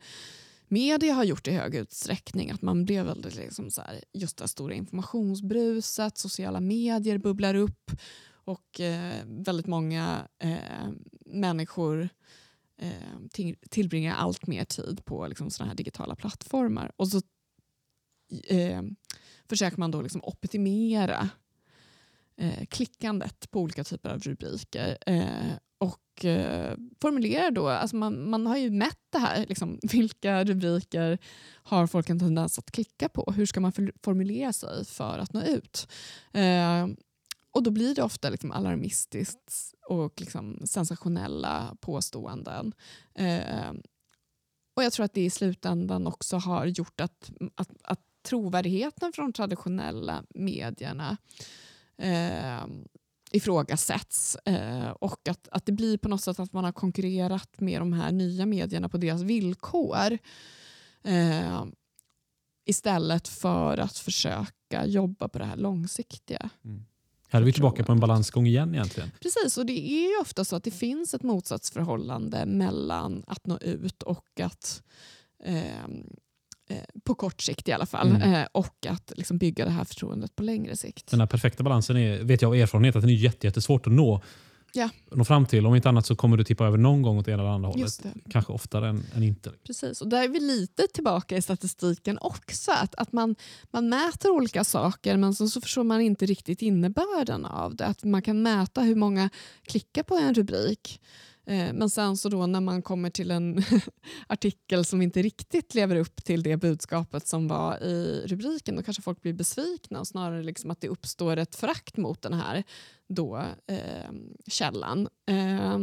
[0.68, 2.52] media har gjort i hög utsträckning.
[2.52, 7.92] Att man blev väldigt liksom så här, just det stora informationsbruset, sociala medier bubblar upp
[8.46, 10.90] och eh, väldigt många eh,
[11.26, 12.10] människor
[12.78, 16.92] eh, tillbringar allt mer tid på liksom, såna här digitala plattformar.
[16.96, 17.22] Och så
[18.48, 18.82] eh,
[19.50, 21.30] försöker man då liksom optimera
[22.38, 24.98] eh, klickandet på olika typer av rubriker.
[25.06, 30.44] Eh, och eh, formulerar då, alltså man, man har ju mätt det här, liksom, vilka
[30.44, 31.18] rubriker
[31.64, 33.34] har folk en tendens att klicka på?
[33.36, 33.72] Hur ska man
[34.04, 35.88] formulera sig för att nå ut?
[36.34, 36.88] Eh,
[37.52, 42.74] och då blir det ofta liksom alarmistiskt och liksom sensationella påståenden.
[43.16, 43.72] Eh,
[44.76, 49.34] och jag tror att det i slutändan också har gjort att, att, att trovärdigheten från
[49.34, 51.18] traditionella medierna
[51.98, 52.66] eh,
[53.32, 57.82] ifrågasätts eh, och att, att det blir på något sätt att man har konkurrerat med
[57.82, 60.18] de här nya medierna på deras villkor
[61.04, 61.66] eh,
[62.66, 66.50] istället för att försöka jobba på det här långsiktiga.
[66.66, 66.86] Mm.
[67.32, 69.12] Här är vi tillbaka på en balansgång igen egentligen.
[69.22, 73.58] Precis, och det är ju ofta så att det finns ett motsatsförhållande mellan att nå
[73.58, 74.84] ut och att
[75.46, 75.88] eh,
[76.72, 78.10] Eh, på kort sikt i alla fall.
[78.10, 78.34] Mm.
[78.34, 81.08] Eh, och att liksom bygga det här förtroendet på längre sikt.
[81.08, 83.14] Den här perfekta balansen är, vet jag av erfarenhet att den är
[83.44, 84.22] jättesvårt att nå.
[84.74, 84.90] Ja.
[85.12, 85.66] nå fram till.
[85.66, 88.06] Om inte annat så kommer du tippa över någon gång åt ena eller andra hållet.
[88.30, 89.52] Kanske oftare än, än, inte.
[89.68, 92.72] Precis, och där är vi lite tillbaka i statistiken också.
[92.72, 93.36] Att, att man,
[93.72, 97.86] man mäter olika saker men så, så förstår man inte riktigt innebörden av det.
[97.86, 99.30] Att man kan mäta hur många
[99.64, 101.02] klickar på en rubrik
[101.46, 103.64] Eh, men sen så då när man kommer till en
[104.28, 109.04] artikel som inte riktigt lever upp till det budskapet som var i rubriken, då kanske
[109.04, 112.64] folk blir besvikna och snarare liksom att det uppstår ett förakt mot den här
[113.08, 114.12] då, eh,
[114.48, 115.08] källan.
[115.30, 115.80] Eh,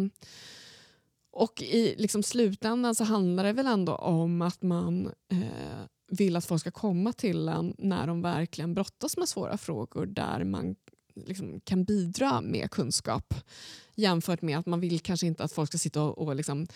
[1.31, 6.45] och i liksom slutändan så handlar det väl ändå om att man eh, vill att
[6.45, 10.77] folk ska komma till en när de verkligen brottas med svåra frågor där man
[11.27, 13.35] liksom kan bidra med kunskap
[13.95, 16.67] jämfört med att man vill kanske inte att folk ska sitta och, och liksom,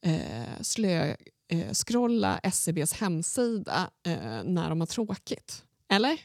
[0.00, 1.14] eh, slö,
[1.48, 5.64] eh, scrolla SCBs hemsida eh, när de har tråkigt.
[5.88, 6.20] Eller?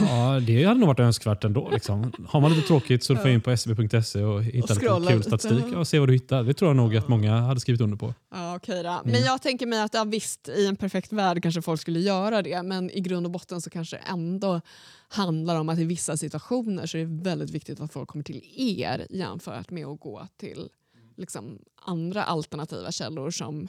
[0.00, 1.70] Ja, det hade nog varit önskvärt ändå.
[1.70, 2.12] Liksom.
[2.28, 5.88] Har man lite tråkigt surfa in på sb.se och hitta och lite kul statistik och
[5.88, 6.42] se vad du hittar.
[6.42, 8.14] Det tror jag nog att många hade skrivit under på.
[8.30, 9.00] Ja, okay då.
[9.04, 9.26] Men mm.
[9.26, 12.62] jag tänker mig att ja, visst, i en perfekt värld kanske folk skulle göra det
[12.62, 14.60] men i grund och botten så kanske det ändå
[15.08, 18.42] handlar om att i vissa situationer så är det väldigt viktigt att folk kommer till
[18.56, 20.68] er jämfört med att gå till
[21.16, 23.68] liksom, andra alternativa källor som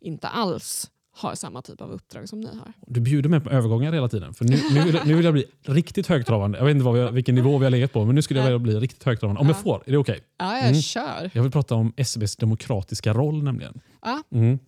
[0.00, 2.72] inte alls har samma typ av uppdrag som ni har.
[2.86, 4.34] Du bjuder mig på övergångar hela tiden.
[4.34, 6.58] För nu, nu, vill, nu vill jag bli riktigt högtravande.
[6.58, 8.44] Jag vet inte vad vi, vilken nivå vi har legat på, men nu skulle jag
[8.44, 9.40] vilja bli riktigt högtravande.
[9.40, 9.54] Om ja.
[9.54, 10.12] jag får, är det okej?
[10.12, 10.24] Okay?
[10.38, 10.82] Ja, jag mm.
[10.82, 11.30] kör.
[11.32, 13.80] Jag vill prata om SCBs demokratiska roll nämligen.
[14.02, 14.22] Ja.
[14.32, 14.58] Mm.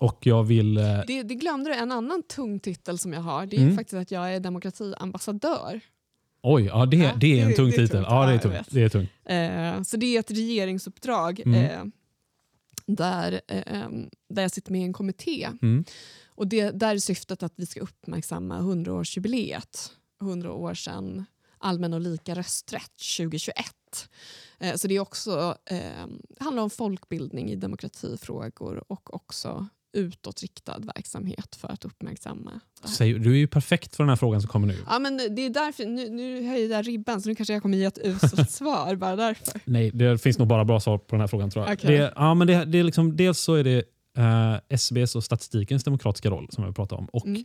[0.00, 0.76] Och jag vill...
[0.76, 0.84] Eh...
[1.06, 3.76] Det, det, glömde du, en annan tung titel som jag har, det är mm.
[3.76, 5.80] faktiskt att jag är demokratiambassadör.
[6.42, 8.04] Oj, ja, det, ja, det är en det, tung titel.
[8.08, 8.68] Ja, det är tungt.
[8.70, 9.10] Det är tungt.
[9.24, 11.64] Eh, så det är ett regeringsuppdrag mm.
[11.64, 11.92] eh,
[12.94, 13.88] där, eh,
[14.28, 15.48] där jag sitter med i en kommitté.
[15.62, 15.84] Mm.
[16.26, 19.90] Och det, där är syftet att vi ska uppmärksamma 100-årsjubileet.
[20.20, 21.24] 100 år sedan
[21.58, 23.64] allmän och lika rösträtt 2021.
[24.58, 26.06] Eh, så det är också, eh,
[26.38, 32.60] handlar om folkbildning i demokratifrågor och också utåtriktad verksamhet för att uppmärksamma.
[32.98, 34.76] Du är ju perfekt för den här frågan som kommer nu.
[34.86, 37.78] Ja, men det är därför, nu, nu höjer jag ribban så nu kanske jag kommer
[37.78, 38.94] ge ett uselt svar.
[38.94, 39.60] bara därför.
[39.64, 41.72] Nej, det finns nog bara bra svar på den här frågan tror jag.
[41.72, 41.96] Okay.
[41.96, 43.82] Det, ja, men det, det är liksom, dels så är det
[44.16, 47.06] eh, SCBs och statistikens demokratiska roll som jag pratar om.
[47.06, 47.44] Och mm.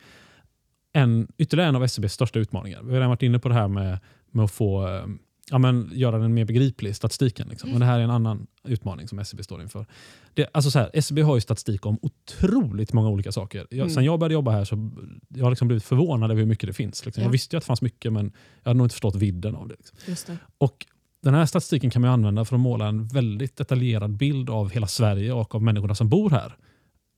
[0.93, 2.81] en, ytterligare en av SCBs största utmaningar.
[2.83, 3.99] Vi har redan varit inne på det här med,
[4.31, 5.19] med att få um,
[5.51, 7.47] ja, men, göra den mer begriplig, statistiken.
[7.49, 7.69] Liksom.
[7.69, 7.79] Mm.
[7.79, 9.85] Men det här är en annan utmaning som SCB står inför.
[10.33, 13.67] Det, alltså så här, SCB har ju statistik om otroligt många olika saker.
[13.69, 13.89] Jag, mm.
[13.89, 14.91] Sen jag började jobba här så
[15.27, 17.05] jag har liksom blivit förvånad över hur mycket det finns.
[17.05, 17.21] Liksom.
[17.21, 17.27] Ja.
[17.27, 18.31] Jag visste ju att det fanns mycket men
[18.63, 19.75] jag hade nog inte förstått vidden av det.
[20.05, 20.35] Liksom.
[20.35, 20.37] det.
[20.57, 20.85] Och
[21.21, 24.87] den här statistiken kan man använda för att måla en väldigt detaljerad bild av hela
[24.87, 26.57] Sverige och av människorna som bor här.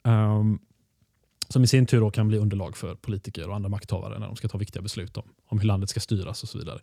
[0.08, 0.60] Um,
[1.50, 4.48] som i sin tur kan bli underlag för politiker och andra makthavare när de ska
[4.48, 6.80] ta viktiga beslut om, om hur landet ska styras och så vidare.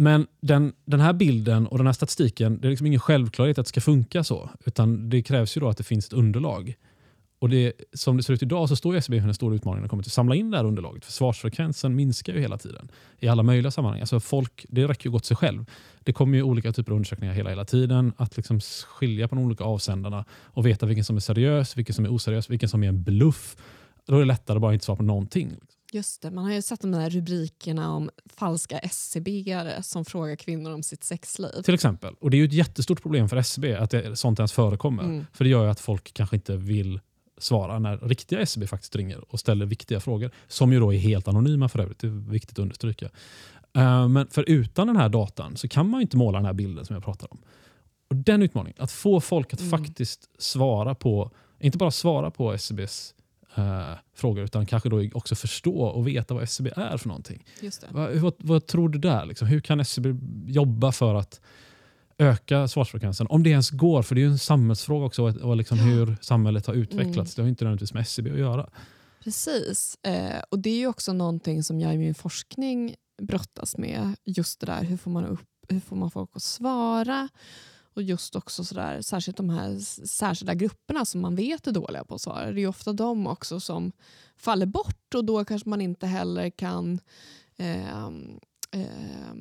[0.00, 3.66] Men den, den här bilden och den här statistiken, det är liksom ingen självklarhet att
[3.66, 4.50] det ska funka så.
[4.64, 6.74] Utan det krävs ju då att det finns ett underlag.
[7.38, 10.02] Och det, som det ser ut idag så står SCB inför den stora utmaningen kommer
[10.02, 11.04] att samla in det här underlaget.
[11.04, 14.00] För svarsfrekvensen minskar ju hela tiden i alla möjliga sammanhang.
[14.00, 15.64] Alltså folk, det räcker ju gott sig själv.
[16.00, 18.12] Det kommer ju olika typer av undersökningar hela, hela tiden.
[18.16, 22.04] Att liksom skilja på de olika avsändarna och veta vilken som är seriös, vilken som
[22.04, 23.56] är oseriös, vilken som är en bluff.
[24.06, 25.48] Då är det lättare att bara inte svara på någonting.
[25.48, 25.77] Liksom.
[25.92, 30.72] Just det, man har ju sett de där rubrikerna om falska SCB-are som frågar kvinnor
[30.72, 31.62] om sitt sexliv.
[31.62, 32.14] Till exempel.
[32.20, 35.02] Och Det är ju ett jättestort problem för SCB att det, sånt ens förekommer.
[35.02, 35.26] Mm.
[35.32, 37.00] För det gör ju att folk kanske inte vill
[37.38, 40.30] svara när riktiga SCB faktiskt ringer och ställer viktiga frågor.
[40.48, 41.98] Som ju då är helt anonyma för övrigt.
[41.98, 43.06] Det är viktigt att understryka.
[43.76, 46.84] Uh, men för utan den här datan så kan man inte måla den här bilden
[46.84, 47.38] som jag pratar om.
[48.10, 49.70] Och Den utmaningen, att få folk att mm.
[49.70, 53.14] faktiskt svara på, inte bara svara på SCBs
[53.58, 57.44] eh, frågor utan kanske då också förstå och veta vad SCB är för någonting.
[57.88, 59.26] Vad, vad, vad, tror du där?
[59.26, 59.48] Liksom?
[59.48, 60.14] Hur kan SCB
[60.46, 61.40] jobba för att
[62.18, 63.26] öka svarsfrekvensen?
[63.30, 66.16] Om det ens går, för det är ju en samhällsfråga också och, och liksom hur
[66.20, 67.16] samhället har utvecklats.
[67.16, 67.26] Mm.
[67.36, 68.70] Det har inte nödvändigtvis med SCB att göra.
[69.24, 74.14] Precis, eh, och det är ju också någonting som jag i min forskning brottas med.
[74.24, 77.28] Just det där, hur får man, upp, hur får man folk att svara?
[77.98, 82.14] Och just också sådär, särskilt de här särskilda grupperna som man vet är dåliga på
[82.14, 82.52] att svara.
[82.52, 83.92] Det är ofta de också som
[84.36, 87.00] faller bort och då kanske man inte heller kan
[87.56, 88.06] eh,
[88.70, 89.34] eh,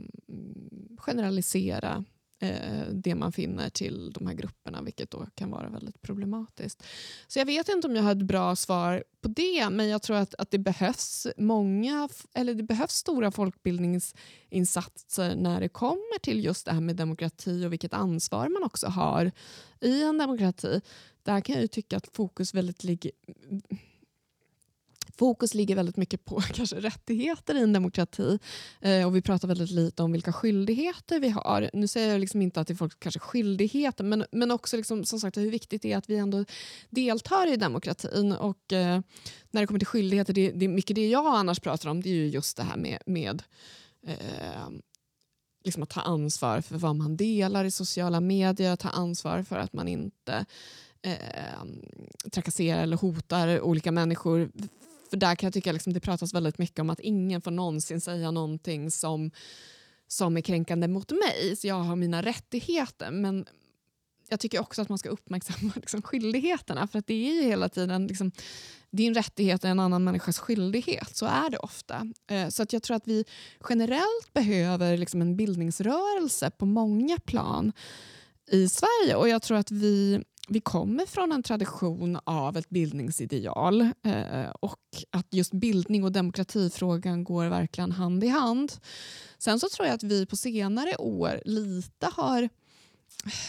[0.97, 2.03] generalisera
[2.39, 6.83] Eh, det man finner till de här grupperna, vilket då kan vara väldigt problematiskt.
[7.27, 10.17] Så jag vet inte om jag har ett bra svar på det, men jag tror
[10.17, 16.65] att, att det behövs många, eller det behövs stora folkbildningsinsatser när det kommer till just
[16.65, 19.31] det här med demokrati och vilket ansvar man också har
[19.81, 20.81] i en demokrati.
[21.23, 23.11] Där kan jag tycka att fokus väldigt ligger
[25.17, 28.39] fokus ligger väldigt mycket på kanske rättigheter i en demokrati
[28.81, 31.69] eh, och vi pratar väldigt lite om vilka skyldigheter vi har.
[31.73, 35.05] Nu säger jag liksom inte att det är folk kanske skyldigheter men, men också liksom,
[35.05, 36.45] som sagt hur viktigt det är att vi ändå
[36.89, 38.31] deltar i demokratin.
[38.31, 39.01] Och eh,
[39.51, 42.15] när det kommer till skyldigheter, det, det, mycket det jag annars pratar om det är
[42.15, 43.43] ju just det här med, med
[44.07, 44.69] eh,
[45.63, 49.73] liksom att ta ansvar för vad man delar i sociala medier, ta ansvar för att
[49.73, 50.45] man inte
[51.01, 51.63] eh,
[52.31, 54.51] trakasserar eller hotar olika människor
[55.09, 58.01] för där kan jag tycka liksom det pratas väldigt mycket om att ingen får någonsin
[58.01, 59.31] säga någonting som,
[60.07, 61.55] som är kränkande mot mig.
[61.55, 63.11] Så jag har mina rättigheter.
[63.11, 63.45] Men
[64.29, 66.87] jag tycker också att man ska uppmärksamma liksom, skyldigheterna.
[66.87, 68.31] För att det är ju hela tiden liksom,
[68.89, 71.17] din rättighet är en annan människas skyldighet.
[71.17, 72.07] Så är det ofta.
[72.27, 73.25] Eh, så att jag tror att vi
[73.69, 77.71] generellt behöver liksom, en bildningsrörelse på många plan
[78.51, 79.15] i Sverige.
[79.15, 84.79] Och jag tror att vi vi kommer från en tradition av ett bildningsideal eh, och
[85.11, 88.73] att just bildning och demokratifrågan går verkligen hand i hand.
[89.37, 92.49] Sen så tror jag att vi på senare år lite har eh,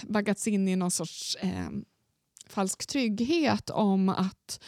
[0.02, 1.68] baggats in i någon sorts eh,
[2.46, 4.60] falsk trygghet om att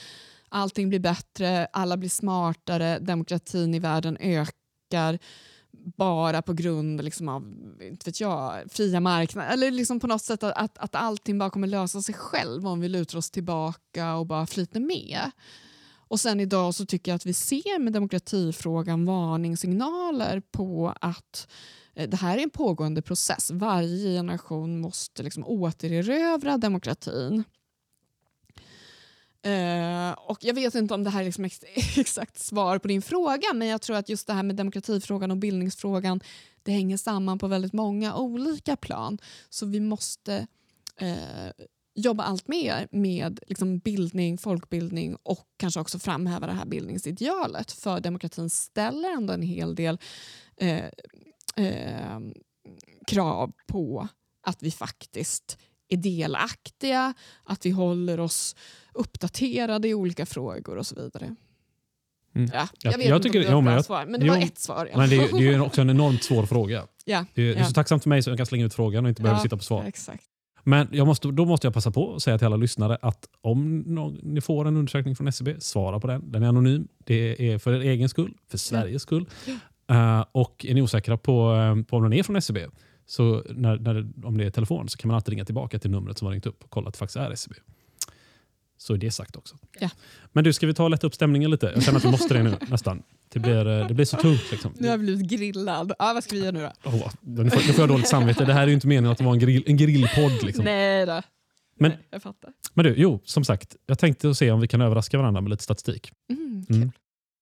[0.49, 5.18] allting blir bättre, alla blir smartare, demokratin i världen ökar
[5.73, 7.43] bara på grund liksom av
[7.81, 9.53] inte vet jag, fria marknader.
[9.53, 12.81] Eller liksom på något sätt att, att, att allting bara kommer lösa sig själv om
[12.81, 15.31] vi lutar oss tillbaka och bara flyter med.
[16.11, 21.49] Och sen idag så tycker jag att vi ser med demokratifrågan varningssignaler på att
[21.95, 23.51] eh, det här är en pågående process.
[23.51, 27.45] Varje generation måste liksom återerövra demokratin.
[29.47, 31.64] Uh, och Jag vet inte om det här är liksom ex
[31.97, 35.36] exakt svar på din fråga men jag tror att just det här med demokratifrågan och
[35.36, 36.20] bildningsfrågan
[36.62, 39.18] det hänger samman på väldigt många olika plan.
[39.49, 40.47] Så vi måste
[41.03, 41.51] uh,
[41.95, 47.72] jobba allt mer med liksom bildning, folkbildning och kanske också framhäva det här bildningsidealet.
[47.72, 49.99] För demokratin ställer ändå en hel del
[50.62, 52.20] uh,
[53.07, 54.09] krav på
[54.43, 55.59] att vi faktiskt
[55.91, 57.14] är delaktiga,
[57.45, 58.57] att vi håller oss
[58.95, 61.36] uppdaterade i olika frågor och så vidare.
[62.34, 62.51] Mm.
[62.55, 64.41] Ja, jag vet jag inte tycker, om det var ett svar, men det jo, var
[64.41, 64.88] ett svar.
[64.93, 64.99] Ja.
[64.99, 66.86] Men det, är, det är också en enormt svår fråga.
[67.05, 69.05] Ja, det, är, det är så tacksamt för mig så jag kan slänga ut frågan
[69.05, 69.84] och inte behöver sitta på svar.
[69.84, 70.24] Exakt.
[70.64, 73.78] Men jag måste, då måste jag passa på att säga till alla lyssnare att om
[74.22, 76.32] ni får en undersökning från SCB, e svara på den.
[76.32, 76.88] Den är anonym.
[77.05, 79.26] Det är för er egen skull, för Sveriges skull.
[79.93, 82.68] Uh, och är ni osäkra på, eh, på om den är från SCB, e
[83.11, 86.19] så när, när, om det är telefon så kan man alltid ringa tillbaka till numret
[86.19, 87.57] som har ringt upp och kolla att det faktiskt är SCB.
[87.57, 87.61] E
[88.77, 89.57] så är det sagt också.
[89.81, 89.91] Ja.
[90.33, 91.73] Men du, ska vi ta och lätta upp stämningen lite?
[91.75, 93.03] Jag känner att vi måste det nu nästan.
[93.29, 94.51] Det blir, eh, det blir så tungt.
[94.51, 94.73] Liksom.
[94.79, 95.93] Nu har jag blivit grillad.
[95.99, 96.91] Ja, vad ska vi göra nu då?
[96.91, 98.45] Oh, nu, får, nu får jag dåligt samvete.
[98.45, 100.43] Det här är ju inte meningen att det var en, grill, en grillpodd.
[100.43, 100.65] Liksom.
[100.65, 101.23] Nej då.
[101.77, 102.53] Men, Nej, jag fattar.
[102.75, 103.77] Men du, jo, som sagt.
[103.87, 106.13] Jag tänkte se om vi kan överraska varandra med lite statistik.
[106.31, 106.93] Mm, mm.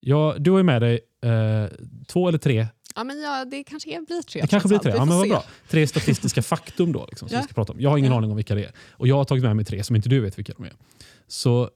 [0.00, 1.66] Ja, du har ju med dig eh,
[2.06, 2.66] två eller tre
[2.98, 4.40] Ja, men ja, det kanske blir tre.
[4.40, 4.92] Det kanske blir tre.
[4.96, 5.44] Ja, men vad bra.
[5.68, 7.40] Tre statistiska faktum då, liksom, som ja.
[7.40, 7.80] vi ska prata om.
[7.80, 8.18] Jag har ingen ja.
[8.18, 8.72] aning om vilka det är.
[8.90, 10.72] Och jag har tagit med mig tre som inte du vet vilka de är.
[11.26, 11.70] Så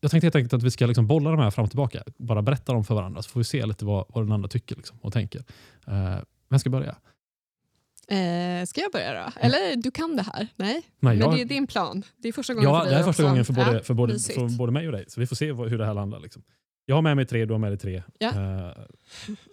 [0.00, 2.02] jag tänkte helt enkelt att vi ska liksom bolla de här fram och tillbaka.
[2.18, 4.76] Bara berätta dem för varandra så får vi se lite vad, vad den andra tycker
[4.76, 5.38] liksom, och tänker.
[5.38, 6.18] Uh,
[6.50, 6.96] vem ska börja?
[8.08, 9.32] Eh, ska jag börja då?
[9.40, 10.48] Eller du kan det här?
[10.56, 11.28] Nej, Nej jag...
[11.28, 12.02] men det är din plan.
[12.16, 13.28] Det är första gången ja, för dig det är första också.
[13.30, 15.04] gången för både, för, både, för både mig och dig.
[15.08, 16.20] Så vi får se hur det här landar.
[16.20, 16.42] Liksom.
[16.86, 18.02] Jag har med mig tre, du har med dig tre.
[18.18, 18.28] Ja.
[18.28, 18.72] Uh,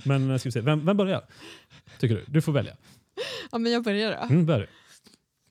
[0.03, 1.25] men ska vi se, vem, vem börjar?
[1.99, 2.23] Tycker du?
[2.27, 2.75] Du får välja.
[3.51, 4.33] Ja, men jag börjar då.
[4.33, 4.67] Mm, börja.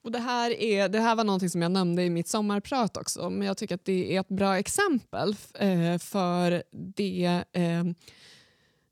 [0.01, 3.29] Och det, här är, det här var någonting som jag nämnde i mitt sommarprat också,
[3.29, 7.83] men jag tycker att det är ett bra exempel eh, för det eh,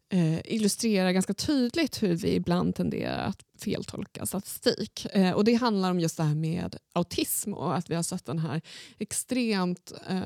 [0.10, 5.06] eh, illustrerar ganska tydligt hur vi ibland tenderar att feltolka statistik.
[5.06, 8.26] Eh, och Det handlar om just det här med autism och att vi har sett
[8.26, 8.62] den här
[9.00, 10.22] extremt eh,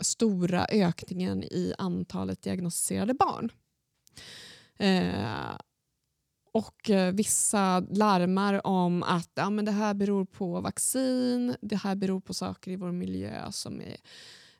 [0.00, 3.52] stora ökningen i antalet diagnostiserade barn.
[4.78, 5.58] Eh,
[6.52, 12.20] och Vissa larmar om att ja, men det här beror på vaccin, det här beror
[12.20, 13.96] på saker i vår miljö som är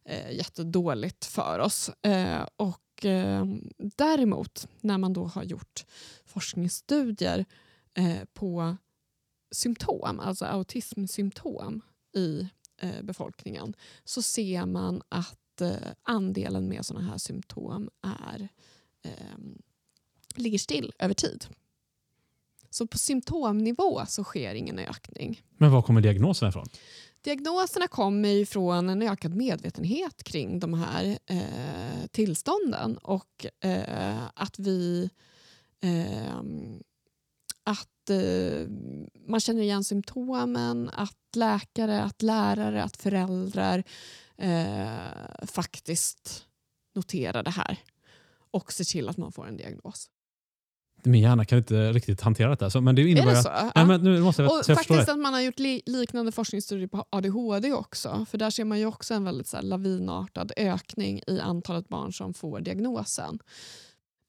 [0.04, 1.88] eh, jättedåligt för oss.
[1.88, 3.44] Eh, och eh,
[3.96, 5.86] Däremot, när man då har gjort
[6.24, 7.44] forskningsstudier
[7.94, 8.76] eh, på
[9.50, 11.80] symptom, alltså autismsymptom
[12.16, 12.48] i
[12.80, 13.74] eh, befolkningen
[14.04, 15.70] så ser man att eh,
[16.02, 18.48] andelen med såna här symptom är,
[19.02, 19.38] eh,
[20.34, 21.46] ligger still över tid.
[22.70, 25.42] Så på symptomnivå så sker ingen ökning.
[25.56, 26.68] Men var kommer diagnoserna ifrån?
[27.20, 34.58] Diagnoserna kommer ju från en ökad medvetenhet kring de här eh, tillstånden och eh, att
[34.58, 35.10] vi
[35.80, 36.40] eh,
[37.64, 38.68] att eh,
[39.26, 43.84] man känner igen symptomen, att läkare, att lärare, att föräldrar
[44.36, 46.46] eh, faktiskt
[46.94, 47.78] noterar det här
[48.50, 50.10] och ser till att man får en diagnos.
[51.08, 52.70] Min hjärna kan inte riktigt hantera detta.
[52.70, 53.50] Så, men det innebär är det att, så?
[53.50, 53.84] Nej, Ja.
[53.84, 55.12] men nu måste jag, Och jag faktiskt det.
[55.12, 58.26] att man har gjort li liknande forskningsstudier på ADHD också.
[58.30, 62.12] För där ser man ju också en väldigt så här, lavinartad ökning i antalet barn
[62.12, 63.38] som får diagnosen.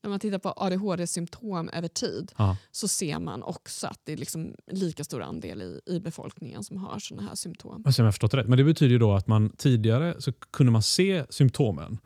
[0.03, 2.57] När man tittar på ADHD-symptom över tid Ja.
[2.71, 6.77] så ser man också att det är liksom lika stor andel i, i befolkningen som
[6.77, 7.83] har såna här symptom.
[7.85, 8.47] Alltså, om jag har förstått det rätt.
[8.47, 11.97] Men det betyder ju då att man tidigare så kunde man se symptomen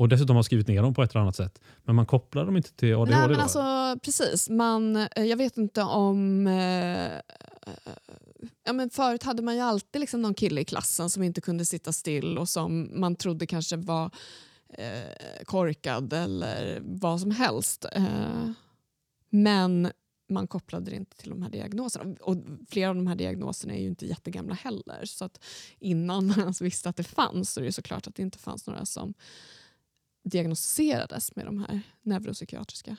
[0.00, 1.60] och dessutom har skrivit ner dem på ett eller annat sätt.
[1.84, 3.10] Men man kopplar dem inte till ADHD.
[3.10, 3.42] Nej, men då?
[3.42, 4.48] alltså, precis.
[4.48, 6.46] Man, eh, jag vet inte om...
[6.46, 7.12] Eh,
[8.64, 11.64] ja, men förut hade man ju alltid liksom någon kille i klassen som inte kunde
[11.64, 14.10] sitta still och som man trodde kanske var
[14.68, 17.86] eh, korkad eller vad som helst.
[17.92, 18.50] Eh,
[19.30, 19.90] men
[20.28, 22.16] man kopplade det inte till de här diagnoserna.
[22.20, 22.36] Och
[22.68, 25.04] flera av de här diagnoserna är ju inte jättegamla heller.
[25.04, 25.44] Så att
[25.78, 28.66] innan man ens visste att det fanns så är det såklart att det inte fanns
[28.66, 29.14] några som
[30.24, 32.96] diagnostiserades med de här neuropsykiatriska.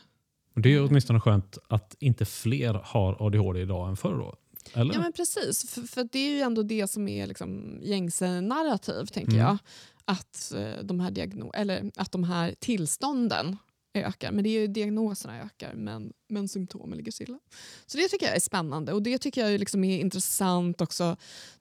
[0.55, 4.15] Det är åtminstone skönt att inte fler har ADHD idag än förr.
[4.17, 4.35] Då.
[4.73, 4.93] Eller?
[4.93, 9.05] Ja men precis, för, för det är ju ändå det som är liksom gängse narrativ
[9.05, 9.41] tänker Mm.
[9.45, 9.57] jag.
[10.05, 13.57] Att, eh, de här diagno- eller att de här tillstånden
[13.93, 14.31] ökar.
[14.31, 17.39] Men det är ju diagnoserna ökar men, men symptomen ligger stilla.
[17.85, 21.17] Så det tycker jag är spännande och det tycker jag liksom är intressant också.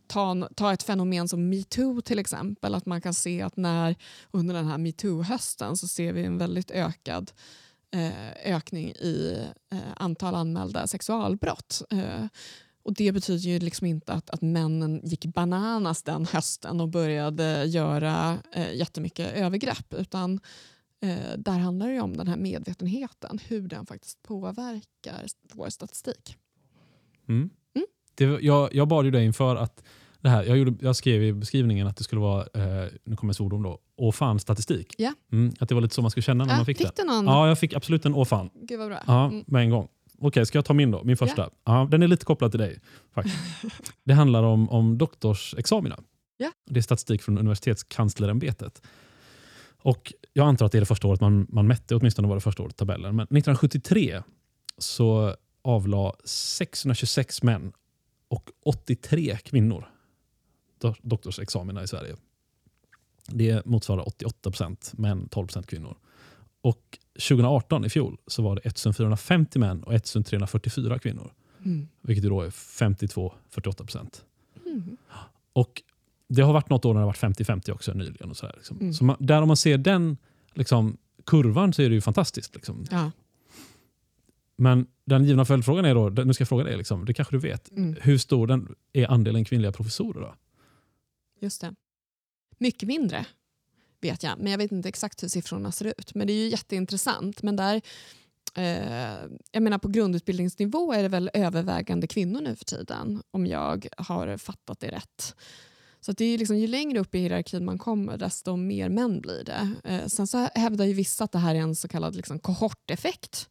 [0.06, 2.74] Ta, ta ett fenomen som metoo till exempel.
[2.74, 3.96] Att man kan se att när
[4.30, 7.32] under den här metoo-hösten så ser vi en väldigt ökad
[7.94, 11.82] eh, ökning i eh, antal anmälda sexualbrott.
[11.90, 12.26] Eh,
[12.82, 17.64] och Det betyder ju liksom inte att, att männen gick bananas den hösten och började
[17.64, 19.94] göra eh, jättemycket övergrepp.
[19.94, 20.40] Utan
[21.00, 25.24] eh, där handlar det om den här medvetenheten, hur den faktiskt påverkar
[25.54, 26.36] vår statistik.
[27.28, 27.50] Mm.
[27.74, 27.86] Mm.
[28.14, 29.82] Det, jag, jag bad ju dig inför att
[30.20, 33.32] det här, jag, gjorde, jag skrev i beskrivningen att det skulle vara, eh, nu kommer
[33.32, 34.94] svordom då, åh fan statistik.
[34.98, 35.12] Ja.
[35.32, 37.04] Mm, att det var lite så man skulle känna när Äh, man fick, fick det.
[37.04, 37.24] någon?
[37.26, 38.50] Ja, jag fick absolut en åh fan.
[38.54, 39.02] Gud vad bra.
[39.06, 39.44] Ja, Mm.
[39.46, 39.88] med en gång.
[40.18, 41.04] Okej, ska jag ta min då?
[41.04, 41.50] Min första.
[41.64, 41.88] Ja.
[41.90, 42.80] den är lite kopplad till dig.
[43.14, 43.36] faktiskt.
[44.04, 45.98] det handlar om, om doktorsexamina.
[46.36, 46.52] Ja.
[46.70, 48.82] Det är statistik från universitetskanslerämbetet.
[49.82, 52.40] Och jag antar att det är det första året man, man mätte, åtminstone var det
[52.40, 53.16] första året tabellen.
[53.16, 54.22] Men 1973
[54.78, 57.72] så avla 626 män
[58.28, 59.88] och 83 kvinnor
[60.80, 62.16] do- doktorsexamina i Sverige.
[63.26, 65.96] Det motsvarar 88 procent män, 12 procent kvinnor.
[66.60, 71.32] Och 2018 i fjol så var det 1450 män och 1344 kvinnor.
[71.64, 71.88] Mm.
[72.00, 73.30] Vilket då är 52-48
[73.74, 74.24] procent.
[74.66, 74.96] Mm.
[75.52, 75.82] Och
[76.30, 78.30] det har varit något år när det har varit 50-50 också nyligen.
[78.30, 78.76] Och så här, liksom.
[78.80, 78.92] Mm.
[78.92, 80.16] så man, där om man ser den
[80.54, 82.54] liksom, kurvan så är det ju fantastiskt.
[82.54, 82.84] Liksom.
[82.90, 83.10] Ja.
[84.56, 87.40] Men den givna följdfrågan är då, nu ska jag fråga dig, liksom, det kanske du
[87.40, 87.70] vet.
[87.70, 87.96] Mm.
[88.00, 90.20] Hur stor den är andelen kvinnliga professorer?
[90.20, 90.34] Då?
[91.40, 91.74] Just det.
[92.58, 93.26] Mycket mindre
[94.00, 96.14] vet jag, men jag vet inte exakt hur siffrorna ser ut.
[96.14, 97.42] Men det är ju jätteintressant.
[97.42, 97.80] Men där,
[98.54, 103.86] eh, jag menar på grundutbildningsnivå är det väl övervägande kvinnor nu för tiden, om jag
[103.96, 105.34] har fattat det rätt.
[106.00, 108.88] Så att det är ju, liksom, ju längre upp i hierarkin man kommer, desto mer
[108.88, 109.70] män blir det.
[109.84, 113.48] Eh, sen så hävdar ju vissa att det här är en så kallad liksom, kohorteffekt.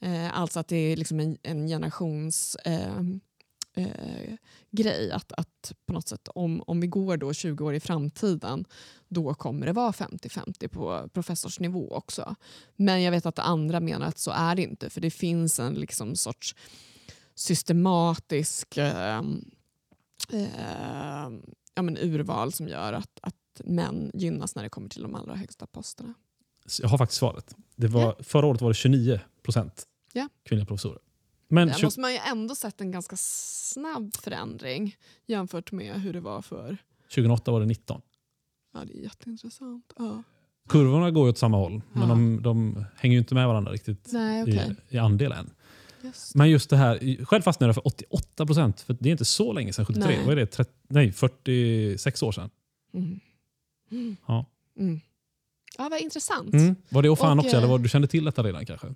[0.00, 2.54] Eh, alltså att det är liksom en, en generations...
[2.54, 3.00] Eh,
[3.74, 4.34] eh,
[4.70, 5.10] grej.
[5.12, 8.64] Att, att på något sätt om, om vi går då 20 år i framtiden
[9.08, 12.34] då kommer det vara 50-50 på professorsnivå också.
[12.76, 15.74] Men jag vet att andra menar att så är det inte för det finns en
[15.74, 16.54] liksom sorts
[17.34, 19.22] systematisk eh,
[20.32, 21.30] eh,
[21.74, 25.34] ja, men urval som gör att, att män gynnas när det kommer till de allra
[25.34, 26.14] högsta posterna.
[26.82, 27.56] Jag har faktiskt svaret.
[27.76, 28.16] Det var, Ja.
[28.20, 30.28] Förra året var det 29 procent Ja.
[30.44, 30.98] kvinnliga professorer.
[31.48, 34.96] Men Där måste man ju ändå sett en ganska snabb förändring
[35.26, 36.76] jämfört med hur det var för...
[37.14, 38.00] 2008 var det 19.
[38.74, 39.92] Ja, det är jätteintressant.
[39.98, 40.22] Ja.
[40.68, 42.08] Kurvorna går åt samma håll, men Ja.
[42.08, 44.76] de, de hänger inte med varandra riktigt Nej, okej.
[44.90, 45.50] i, i andel än.
[46.02, 46.34] Just.
[46.34, 49.52] Men just det här, själv fastnade jag för 88 procent, för det är inte så
[49.52, 50.06] länge sedan 73.
[50.08, 50.20] Nej.
[50.24, 50.46] Vad är det?
[50.46, 52.50] 30, nej, 46 år sedan.
[52.94, 53.20] Mm.
[53.90, 54.16] Mm.
[54.26, 54.46] Ja.
[54.78, 55.00] Mm.
[55.78, 56.54] Ja, vad intressant.
[56.54, 56.76] Mm.
[56.88, 58.86] Var det och fan Och, också, eller eh, var, du kände till detta redan kanske?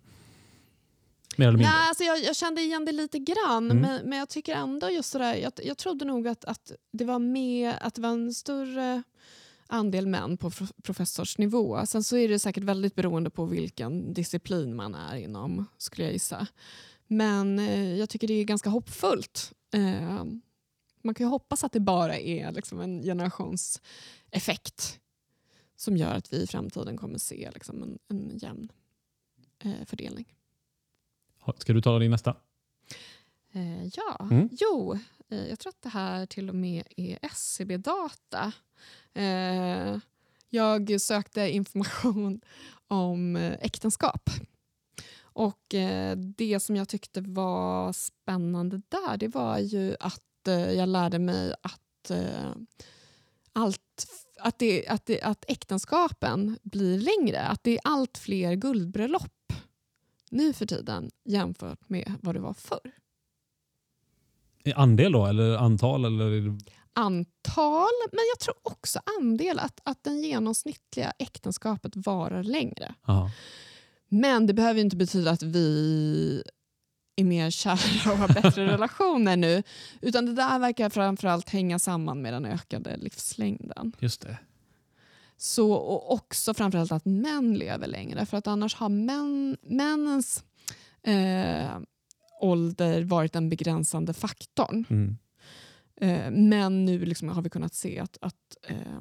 [1.37, 1.73] Mer eller mindre?
[1.73, 3.79] Nej, alltså jag, jag kände igen det lite grann, Mm.
[3.79, 7.19] men, men jag tycker ändå just sådär, jag, jag trodde nog att, att, det var
[7.19, 9.03] med, att det var en större
[9.67, 11.87] andel män på pro- professorsnivå.
[11.87, 16.13] Sen så är det säkert väldigt beroende på vilken disciplin man är inom, skulle jag
[16.13, 16.47] gissa.
[17.07, 19.53] Men eh, jag tycker det är ganska hoppfullt.
[19.75, 20.25] Eh,
[21.03, 25.01] man kan ju hoppas att det bara är liksom en generationseffekt
[25.77, 28.73] som gör att vi i framtiden kommer se liksom en, en jämn
[29.65, 30.35] eh, fördelning.
[31.59, 32.37] Ska du ta din nästa?
[33.53, 34.49] Eh, ja, Mm.
[34.53, 34.99] jo,
[35.29, 38.53] eh, jag tror att det här till och med är SCB-data.
[39.15, 39.99] Eh,
[40.49, 42.41] jag sökte information
[42.89, 44.31] om äktenskap.
[45.35, 50.89] Och eh, det som jag tyckte var spännande där, det var ju att eh, jag
[50.89, 52.53] lärde mig att eh,
[53.53, 53.81] allt
[54.41, 57.41] att, det, att, det, att äktenskapen blir längre.
[57.41, 59.53] Att det är allt fler guldbröllop
[60.31, 62.91] nu för tiden jämfört med vad det var förr.
[64.65, 66.05] I andel då, eller antal?
[66.05, 66.59] Eller?
[66.93, 72.95] antal, men jag tror också andel att, att den genomsnittliga äktenskapet varar längre.
[73.03, 73.31] Aha.
[74.15, 76.43] Men det behöver ju inte betyda att vi
[77.17, 79.63] är mer kära och har bättre relationer nu.
[80.01, 83.93] Utan det där verkar framförallt hänga samman med den ökade livslängden.
[83.99, 84.39] Just det.
[85.37, 88.27] Så, och också framförallt att män lever längre.
[88.27, 90.45] För att annars har män, männens
[91.03, 91.79] eh,
[92.41, 94.85] ålder varit den begränsande faktorn.
[94.91, 95.17] Mm.
[95.97, 99.01] Eh, men nu liksom har vi kunnat se att, att eh,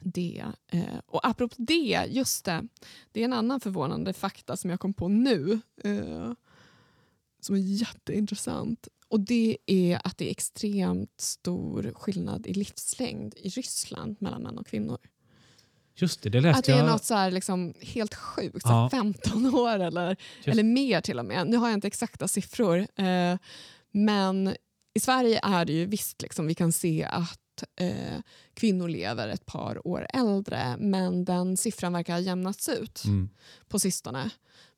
[0.00, 0.44] det...
[0.68, 2.66] Eh, och apropå det, just det.
[3.12, 5.60] Det är en annan förvånande fakta som jag kom på nu.
[5.84, 6.32] Eh,
[7.40, 8.88] som är jätteintressant.
[9.08, 14.58] Och det är att det är extremt stor skillnad i livslängd i Ryssland mellan män
[14.58, 14.98] och kvinnor.
[15.94, 16.86] Just det, det läste Att det är jag.
[16.86, 18.70] något så här liksom helt sjukt, Ja.
[18.82, 21.46] här 15 år eller, Just- eller mer till och med.
[21.46, 22.86] Nu har jag inte exakta siffror.
[22.96, 23.38] Eh,
[23.90, 24.54] men
[24.94, 27.40] i Sverige är det ju visst, liksom, vi kan se att
[27.76, 27.88] eh,
[28.54, 33.28] kvinnor lever ett par år äldre men den siffran verkar ha jämnats ut Mm.
[33.68, 34.30] på sistone.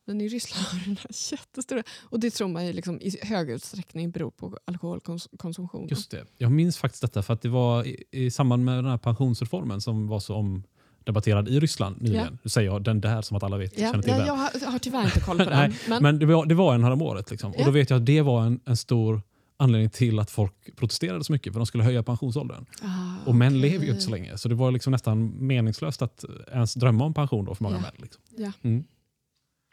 [0.05, 1.83] Men i Ryssland har den här jättestora...
[2.03, 5.89] Och det tror man ju liksom i hög utsträckning beror på alkoholkonsumtionen.
[5.89, 6.25] Just det.
[6.39, 9.81] Jag minns faktiskt detta för att det var i, i samband med den här pensionsreformen
[9.81, 12.27] som var så omdebatterad i Ryssland nyligen.
[12.33, 12.39] Ja.
[12.43, 13.79] Nu säger jag den där som att alla vet.
[13.79, 14.27] Ja, känner till ja, den.
[14.27, 15.53] jag, har, har tyvärr inte koll på den.
[15.71, 17.31] Nej, men, Men det var, det var en häromåret.
[17.31, 17.51] Liksom.
[17.53, 17.65] Och Ja.
[17.65, 19.23] då vet jag att det var en, en stor
[19.63, 22.67] anledning till att folk protesterade så mycket för de skulle höja pensionsåldern.
[22.83, 23.71] Ah, Och män okej.
[23.71, 27.15] lever ju inte så länge så det var liksom nästan meningslöst att ens drömma om
[27.15, 27.81] pension då för många Ja.
[27.83, 27.93] män.
[27.97, 28.23] Liksom.
[28.37, 28.53] Ja.
[28.63, 28.85] Mm.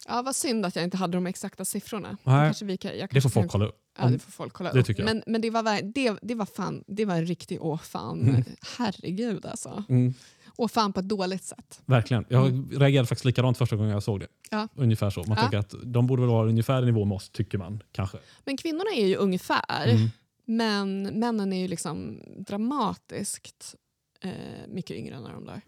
[0.07, 2.09] Ja, vad synd att jag inte hade de exakta siffrorna.
[2.09, 3.75] Det, Nej, kanske vi kan, jag Det kanske får folk kolla upp.
[3.99, 4.85] ja, det får folk kolla Det upp.
[4.85, 5.15] tycker jag.
[5.15, 5.63] Men, men det, var,
[5.93, 8.21] det, det, var fan, det var en riktig åh fan.
[8.29, 8.43] Mm.
[8.77, 9.83] Herregud alltså.
[9.89, 10.13] Mm,
[10.61, 11.81] Åh fan på ett dåligt sätt.
[11.85, 12.25] verkligen.
[12.29, 14.27] Jag reagerade faktiskt likadant första gången jag såg det.
[14.51, 14.67] Ja.
[14.75, 15.19] Ungefär så.
[15.19, 15.35] Man Ja.
[15.41, 17.83] tänker att de borde väl vara ungefär i nivå med oss, tycker man.
[17.91, 18.17] Kanske.
[18.45, 19.87] Men kvinnorna är ju ungefär.
[19.87, 20.09] Mm.
[20.45, 23.75] Men männen är ju liksom dramatiskt
[24.21, 24.31] eh,
[24.67, 25.61] mycket yngre när de dör.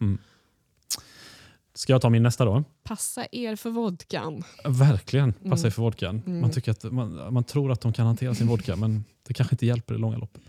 [1.73, 2.63] Ska jag ta min nästa då?
[2.83, 4.43] Passa er för vodkan.
[4.65, 5.33] Verkligen.
[5.33, 5.57] Passa Mm.
[5.57, 6.21] sig för vodkan.
[6.25, 6.41] Mm.
[6.41, 9.53] Man, tycker att, man, man tror att de kan hantera sin vodka men det kanske
[9.53, 10.41] inte hjälper i långa loppet.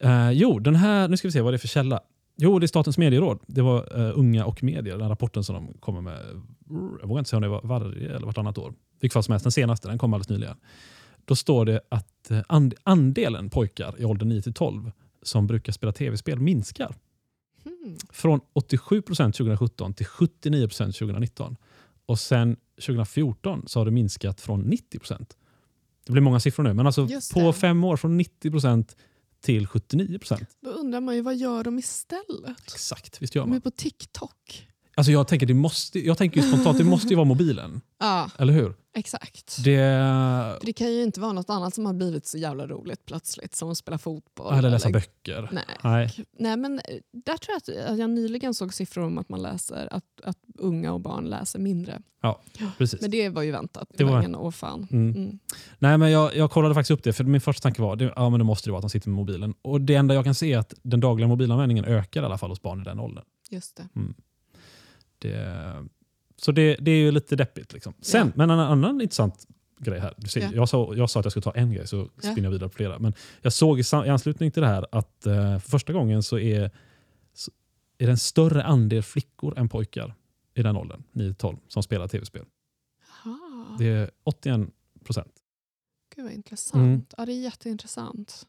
[0.00, 2.00] Eh, jo, den här, nu ska vi se vad det är för källa.
[2.36, 3.38] Jo, det är Statens medieråd.
[3.46, 6.20] Det var eh, Unga och medier, den rapporten som de kommer med.
[7.00, 8.74] Jag vågar inte säga om det var varje eller vartannat år.
[9.00, 10.56] Vilket fall som helst, den senaste, den kom alldeles nyligen.
[11.24, 15.72] Då står det att eh, and, andelen pojkar i åldern 9 till 12 som brukar
[15.72, 16.94] spela tv-spel minskar.
[17.64, 17.96] Hmm.
[18.10, 21.56] Från 87 procent 2017 till 79 procent 2019.
[22.06, 22.56] Och sen
[22.86, 25.36] 2014 så har det minskat från 90 procent.
[26.06, 28.96] Det blir många siffror nu, men alltså på fem år från 90 procent
[29.42, 30.48] till 79 procent.
[30.60, 32.58] Då undrar man ju vad gör de istället?
[32.66, 33.60] Exakt, visst gör De är man.
[33.60, 34.68] på TikTok.
[34.94, 37.80] Alltså jag tänker, det måste, jag tänker spontant, det måste ju vara mobilen.
[38.00, 38.74] Ja, Eller hur?
[38.94, 39.64] Exakt.
[39.64, 39.78] Det,
[40.60, 43.54] För Det kan ju inte vara något annat som har blivit så jävla roligt plötsligt
[43.54, 44.54] som att spela fotboll.
[44.54, 45.48] eller läsa böcker.
[45.52, 45.64] Nej.
[45.82, 46.26] Nej.
[46.38, 49.42] Nej, men eh, där tror jag att att jag nyligen såg siffror om att man
[49.42, 52.02] läser att, att unga och barn läser mindre.
[52.78, 53.00] Precis.
[53.00, 53.88] Men det var ju väntat.
[53.96, 54.86] Det, var åh fan.
[54.90, 55.14] Mm.
[55.16, 55.38] Mm.
[55.78, 58.30] Nej, men jag, jag kollade faktiskt upp det, för min första tanke var det, ja,
[58.30, 59.54] men det måste det vara att de sitter med mobilen.
[59.62, 62.50] Och Det enda jag kan se är att den dagliga mobilanvändningen ökar i alla fall
[62.50, 63.24] hos barn i den åldern.
[63.50, 63.88] Just det.
[65.18, 65.74] Det,
[66.36, 67.72] så det, det är ju lite deppigt.
[67.72, 67.94] Liksom.
[68.00, 68.32] Sen, Ja.
[68.36, 69.46] men en annan intressant
[69.78, 70.14] grej här.
[70.16, 70.50] Du ser, Ja.
[70.54, 72.32] jag, sa, jag sa att jag skulle ta en grej, så Ja.
[72.32, 72.98] spinner jag vidare på flera.
[72.98, 76.38] Men jag såg i, i anslutning till det här att eh, för första gången så
[76.38, 76.70] är,
[77.34, 77.50] så
[77.98, 80.14] är det en större andel flickor än pojkar
[80.54, 82.44] i den åldern, 9-12, som spelar tv-spel.
[83.78, 84.60] Det är 81
[85.04, 85.32] procent.
[86.16, 86.74] Gud vad intressant.
[86.82, 87.02] Mm.
[87.16, 88.46] Ja, det är jätteintressant.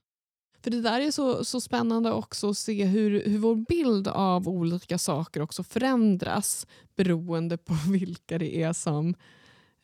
[0.63, 4.47] För det där är så, så spännande också att se hur, hur vår bild av
[4.47, 9.15] olika saker också förändras beroende på vilka det är som,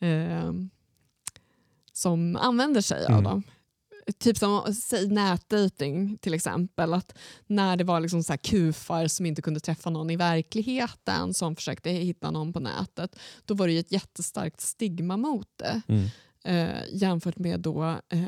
[0.00, 0.52] eh,
[1.92, 3.24] som använder sig av Mm.
[3.24, 3.42] dem.
[4.18, 6.94] Typ som säg nätdating till exempel.
[6.94, 11.34] Att när det var liksom så här kufar som inte kunde träffa någon i verkligheten
[11.34, 13.16] som försökte hitta någon på nätet.
[13.44, 15.82] Då var det ett jättestarkt stigma mot det.
[15.88, 16.08] Mm.
[16.44, 18.22] Eh, jämfört med då eh,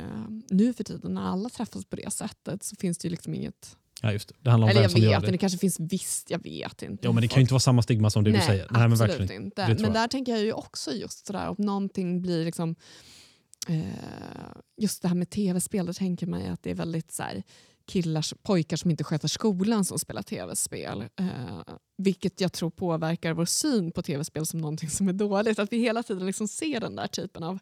[0.50, 3.76] nu för tiden när alla träffas på det sättet så finns det ju liksom inget...
[4.02, 4.34] Ja, just det.
[4.40, 5.32] det handlar om Eller vem jag som gör vet, det.
[5.32, 7.06] det kanske finns visst, jag vet inte.
[7.06, 8.66] Ja, men det kan ju inte vara samma stigma som det Nej, du säger.
[8.70, 9.44] Nej, men absolut verkligen.
[9.44, 9.66] inte.
[9.66, 12.76] Det Men där tänker jag ju också just sådär om någonting blir liksom
[13.68, 13.82] eh,
[14.76, 17.22] just det här med tv-spel, då tänker man ju att det är väldigt så
[17.86, 21.04] killars, pojkar som inte sköter skolan som spelar tv-spel.
[21.16, 25.58] Eh, vilket jag tror påverkar vår syn på tv-spel som någonting som är dåligt.
[25.58, 27.58] Att vi hela tiden liksom ser den där typen av...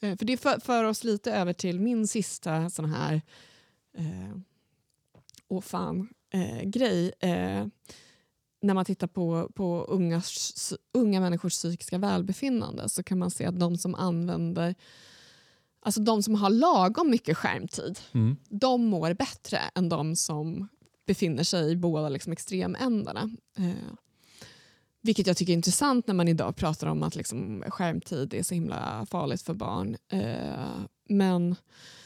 [0.00, 3.22] Eh, för det för, för oss lite över till min sista sån här...
[3.96, 4.36] Eh,
[5.48, 7.12] åh fan, eh, grej.
[7.20, 7.66] Eh,
[8.62, 13.60] när man tittar på, på ungas, unga människors psykiska välbefinnande så kan man se att
[13.60, 14.74] de som använder
[15.82, 18.36] Alltså de som har lagom mycket skärmtid, Mm.
[18.48, 20.68] de mår bättre än de som
[21.06, 23.30] befinner sig i båda liksom extremändarna.
[23.58, 23.92] Eh,
[25.02, 28.54] vilket jag tycker är intressant när man idag pratar om att liksom skärmtid är så
[28.54, 29.96] himla farligt för barn.
[30.08, 31.56] Eh, men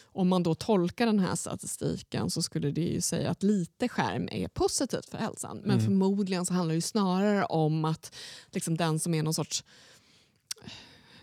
[0.05, 4.29] om man då tolkar den här statistiken så skulle det ju säga att lite skärm
[4.33, 5.57] är positivt för hälsan.
[5.59, 5.85] Men Mm.
[5.85, 8.15] förmodligen så handlar det ju snarare om att
[8.51, 9.65] liksom den som är någon sorts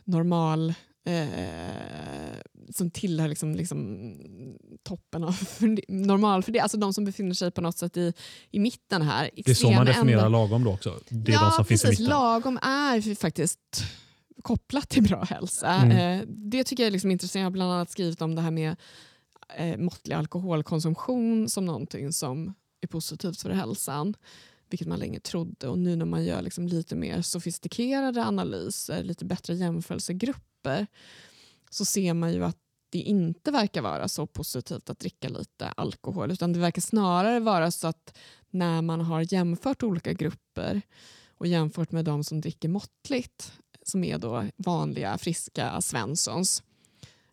[0.04, 0.74] normal
[1.04, 2.40] eh,
[2.70, 4.16] som tillhör liksom, liksom
[4.84, 5.38] toppen av
[5.88, 6.60] normal för det.
[6.60, 8.14] Alltså de som befinner sig på något sätt i,
[8.52, 9.30] i mitten här.
[9.36, 10.30] Det är så man definierar ändar.
[10.30, 11.00] lagom då också.
[11.10, 11.82] Det är ja, de som precis.
[11.88, 12.18] finns i mitten.
[12.18, 13.84] Lagom är faktiskt
[14.42, 15.68] kopplat till bra hälsa.
[15.68, 16.20] Mm.
[16.22, 17.40] Eh, det tycker jag är liksom intressant.
[17.40, 18.76] Jag har bland annat skrivit om det här med
[19.58, 24.14] eh, måttlig alkoholkonsumtion som någonting som är positivt för hälsan.
[24.70, 25.68] Vilket man länge trodde.
[25.68, 30.51] Och nu när man gör liksom lite mer sofistikerade analyser, lite bättre jämförelsegrupper
[31.70, 32.58] så ser man ju att
[32.90, 36.32] det inte verkar vara så positivt att dricka lite alkohol.
[36.32, 38.18] Utan det verkar snarare vara så att
[38.50, 40.82] när man har jämfört olika grupper
[41.38, 43.54] och jämfört med de som dricker måttligt,
[43.84, 46.64] som är då vanliga friska svenssons,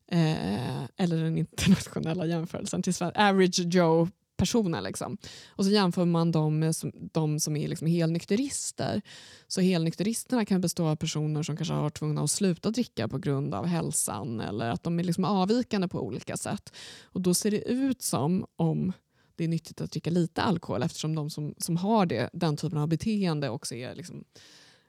[0.06, 4.08] eh, eller den internationella jämförelsen till Sverige, average Joe
[4.38, 4.80] personer.
[4.80, 5.18] Liksom.
[5.48, 9.02] Och så jämför man dem med som, de som är liksom helnykterister.
[9.46, 13.18] Så helnykteristerna kan bestå av personer som kanske har varit tvungna att sluta dricka på
[13.18, 16.72] grund av hälsan eller att de är liksom avvikande på olika sätt.
[17.04, 18.92] Och då ser det ut som om
[19.36, 22.78] det är nyttigt att dricka lite alkohol eftersom de som, som har det, den typen
[22.78, 24.24] av beteende också är liksom,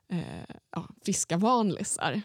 [0.09, 2.21] eh, ja, friska vanlisar.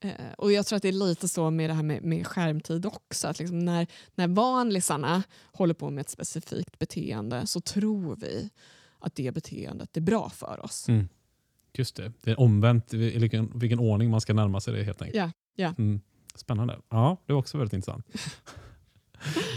[0.00, 2.86] Eh, och jag tror att det är lite så med det här med, med skärmtid
[2.86, 3.28] också.
[3.28, 5.22] Att liksom när, när vanlisarna
[5.52, 8.50] håller på med ett specifikt beteende så tror vi
[8.98, 10.88] att det beteendet är bra för oss.
[10.88, 11.08] Mm.
[11.72, 12.12] Just det.
[12.22, 15.16] Det är omvänt vilken, vilken ordning man ska närma sig det helt enkelt.
[15.16, 15.74] Ja, ja.
[15.78, 16.00] Mm.
[16.34, 16.78] Spännande.
[16.88, 18.06] Ja, det var också väldigt intressant.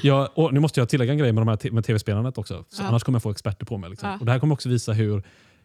[0.03, 2.65] Ja, och nu måste jag tillägga en grej med, de här te- med tv-spelandet också.
[2.69, 2.87] Så Ja.
[2.87, 3.89] Annars kommer jag få experter på mig.
[3.89, 4.09] Liksom.
[4.09, 4.17] Ja.
[4.19, 5.23] Och det här kommer också visa hur,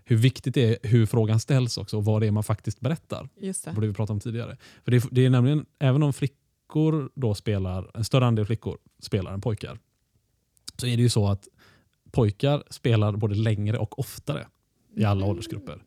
[0.09, 3.29] hur viktigt det är hur frågan ställs också och vad det är man faktiskt berättar.
[3.41, 3.71] Just det.
[3.73, 4.57] Det vi pratade om tidigare.
[4.85, 8.79] För det, är- det är nämligen, även om flickor då spelar, en större andel flickor
[9.01, 9.79] spelar än pojkar,
[10.77, 11.49] så är det ju så att
[12.11, 14.47] pojkar spelar både längre och oftare
[14.97, 15.29] i alla Mhm.
[15.31, 15.83] åldersgrupper.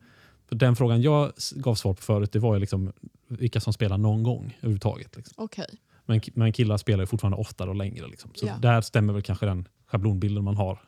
[0.48, 2.92] För den frågan jag gav svar på förut det var ju liksom
[3.28, 5.16] vilka som spelar någon gång överhuvudtaget.
[5.16, 5.34] Liksom.
[5.44, 5.66] Okej.
[6.06, 8.06] Men, men killar spelar ju fortfarande oftare och längre.
[8.08, 8.30] Liksom.
[8.34, 8.56] Så Ja.
[8.58, 10.78] där stämmer väl kanske den schablonbilden man har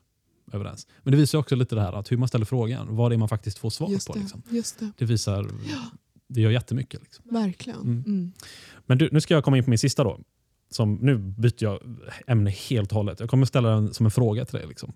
[0.52, 0.86] överens.
[1.02, 3.18] Men det visar också lite det här att hur man ställer frågan, vad det är
[3.18, 4.12] man faktiskt får svar Just på.
[4.12, 4.20] det.
[4.20, 4.42] Liksom.
[4.50, 4.90] Just det.
[4.98, 5.50] Det visar,
[6.28, 7.02] det gör jättemycket.
[7.02, 7.24] Liksom.
[7.30, 7.80] Verkligen.
[7.80, 8.04] Mm.
[8.06, 8.32] Mm.
[8.86, 10.20] Men du, nu ska jag komma in på min sista då.
[10.70, 11.78] Som, nu byter jag
[12.26, 13.20] ämne helt och hållet.
[13.20, 14.68] Jag kommer ställa den som en fråga till dig.
[14.68, 14.92] Liksom.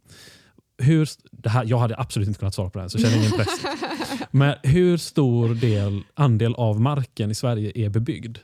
[0.78, 3.48] Hur, det här, jag hade absolut inte kunnat svara på den, så känn ingen press.
[4.30, 8.38] Men hur stor del, andel av marken i Sverige är bebyggd?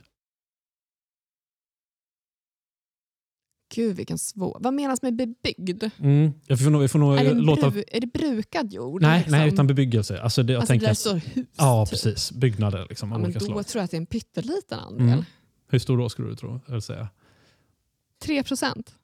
[3.75, 4.57] Gud vilken svår...
[4.59, 5.83] Vad menas med bebyggd?
[5.99, 6.33] Mm.
[6.47, 7.69] Jag får nog, vi får nog Är det, låta...
[7.69, 7.83] bru...
[7.87, 9.01] är det brukad jord?
[9.01, 9.31] Nej, liksom?
[9.31, 10.21] nej, utan bebyggelse.
[10.21, 11.47] Alltså det, jag alltså, tänker, det är så hus?
[11.57, 11.91] ja, typ.
[11.91, 12.31] precis.
[12.31, 13.67] Byggnader liksom, Ja, men då slag.
[13.67, 15.07] tror jag att det är en pytteliten andel.
[15.07, 15.25] Mm.
[15.69, 16.61] Hur stor då skulle du tro?
[16.67, 17.09] Eller säga?
[18.23, 18.95] 3 procent?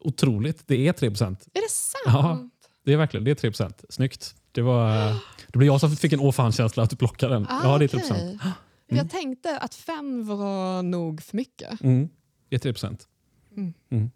[0.00, 0.62] Otroligt.
[0.66, 1.46] Det är 3 procent.
[1.54, 2.02] Är det sant?
[2.06, 2.48] Ja.
[2.84, 3.84] Det är verkligen det är 3 procent.
[3.88, 4.34] Snyggt.
[4.52, 5.06] Det, var,
[5.52, 7.46] det blev jag som fick en åh fan-känsla att du plockade den.
[7.48, 8.08] Ah, ja, det är 3 okej.
[8.08, 8.42] procent.
[8.42, 9.04] Mm.
[9.04, 11.80] Jag tänkte att fem var nog för mycket.
[11.80, 12.08] Mm.
[12.52, 13.08] Är 3 procent.
[13.56, 13.74] Mm.
[13.90, 14.10] Mm.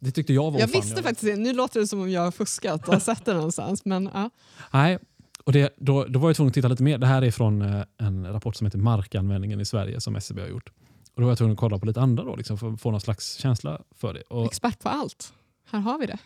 [0.00, 1.36] Det tyckte jag var Jag visste faktiskt det.
[1.36, 3.84] Nu låter det som om jag har fuskat och sett det någonstans.
[3.84, 4.30] Men, ja.
[4.72, 4.98] Nej,
[5.44, 6.98] och det, då, då var jag tvungen att titta lite mer.
[6.98, 10.48] Det här är från eh, en rapport som heter Markanvändningen i Sverige som SCB har
[10.48, 10.68] gjort.
[11.14, 12.90] Och då var jag tvungen att kolla på lite andra då, liksom, för att få
[12.90, 14.22] någon slags känsla för det.
[14.22, 15.32] Och, Expert på allt.
[15.70, 16.18] Här har vi det.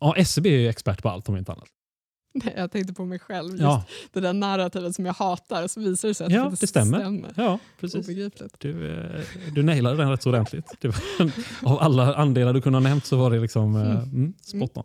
[0.00, 1.68] ja, SCB är ju expert på allt om inte annat.
[2.44, 3.50] Nej, jag tänkte på mig själv.
[3.50, 5.66] Just Ja, det där narrativet som jag hatar.
[5.66, 6.98] Så visar det sig att Ja, det, det stämmer.
[7.00, 7.32] stämmer.
[7.36, 8.04] ja precis.
[8.08, 8.54] Obegripligt.
[8.58, 9.20] Du, eh,
[9.54, 10.66] du nailade den rätt så ordentligt.
[10.84, 10.94] Var,
[11.72, 14.84] av alla andelar du kunde ha nämnt så var det liksom eh, mm, spot on.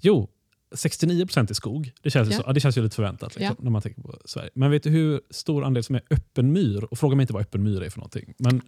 [0.00, 0.28] Jo,
[0.74, 1.92] 69 procent är skog.
[2.02, 2.42] Det känns, ju Ja.
[2.42, 4.50] så, det känns ju lite förväntat liksom, när man tänker på Sverige.
[4.54, 6.84] Men vet du hur stor andel som är öppen myr?
[6.84, 8.34] Och fråga mig inte vad öppen myr är för någonting.
[8.38, 8.62] Men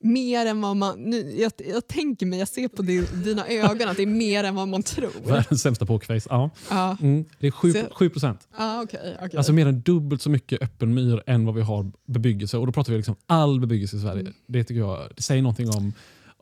[0.00, 0.98] Mer än vad man...
[1.02, 4.44] Nu, jag, jag tänker mig, jag ser på din, dina ögon att det är mer
[4.44, 5.10] än vad man tror.
[5.28, 6.26] världens sämsta pokerface.
[6.30, 8.48] Ja, Ja, mm, det är 7, Så- 7 procent.
[8.56, 9.16] ah, okej.
[9.22, 9.36] okej.
[9.38, 12.58] Alltså mer än dubbelt så mycket öppen myr än vad vi har bebyggelse.
[12.58, 14.20] Och då pratar vi liksom all bebyggelse i Sverige.
[14.20, 14.32] Mm.
[14.46, 15.92] Det tycker jag det säger någonting om,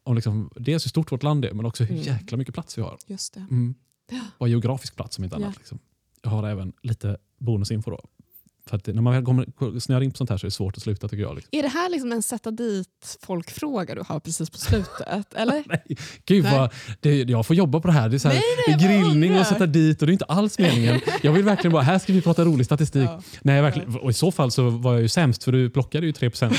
[0.05, 2.07] om liksom, dels hur stort vårt land är men också hur Mm.
[2.07, 2.99] jäkla mycket plats vi har.
[3.07, 3.41] Just det.
[3.51, 3.75] Mm.
[4.11, 4.21] Ja.
[4.39, 5.45] Bara geografisk plats om inte Ja.
[5.45, 5.57] annat.
[5.57, 5.79] Liksom.
[6.23, 8.01] Jag har även lite bonusinfo då.
[8.69, 10.77] För att när man väl kommer, snöar in på sånt här så är det svårt
[10.77, 11.35] att sluta tycker jag.
[11.35, 11.59] Liksom.
[11.59, 15.35] Är det här liksom en sätta dit folk-fråga du har precis på slutet?
[15.35, 15.65] Eller?
[15.67, 15.97] Nej,
[16.27, 16.59] gud Nej.
[16.59, 18.09] vad, det, jag får jobba på det här.
[18.09, 20.13] Det är, så här, Nej, det är nej, grillning och sätta dit och det är
[20.13, 21.01] inte alls meningen.
[21.23, 23.09] Jag vill verkligen bara, här ska vi prata rolig statistik.
[23.09, 23.23] Ja.
[23.43, 23.97] Nej, verkligen.
[23.97, 26.55] Och I så fall så var jag ju sämst för du plockade ju 3%.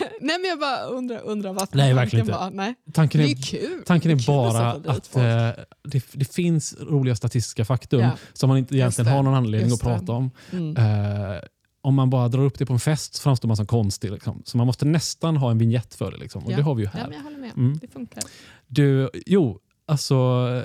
[0.20, 2.32] Nej, men jag bara undrar, undrar varför Nej, tanken inte.
[2.32, 2.50] var...
[2.50, 2.74] Nej.
[2.92, 3.82] Tanken Det är kul.
[3.86, 5.24] tanken är bara att folk.
[5.24, 5.50] eh,
[5.84, 8.10] det, det finns roliga statistiska faktum Ja.
[8.32, 9.98] som man inte egentligen har någon anledning Just att det.
[9.98, 10.30] prata om.
[10.52, 10.76] Mm.
[10.76, 11.38] Eh,
[11.80, 14.10] om man bara drar upp det på en fest så framstår man som konstig.
[14.12, 14.42] Liksom.
[14.44, 16.16] Så man måste nästan ha en vignett för det.
[16.16, 16.44] Liksom.
[16.44, 16.56] Och Ja.
[16.56, 17.08] det har vi ju Ja, här.
[17.08, 17.52] men jag håller med.
[17.56, 17.78] Mm.
[17.82, 18.22] Det funkar.
[18.66, 20.14] Du, jo, alltså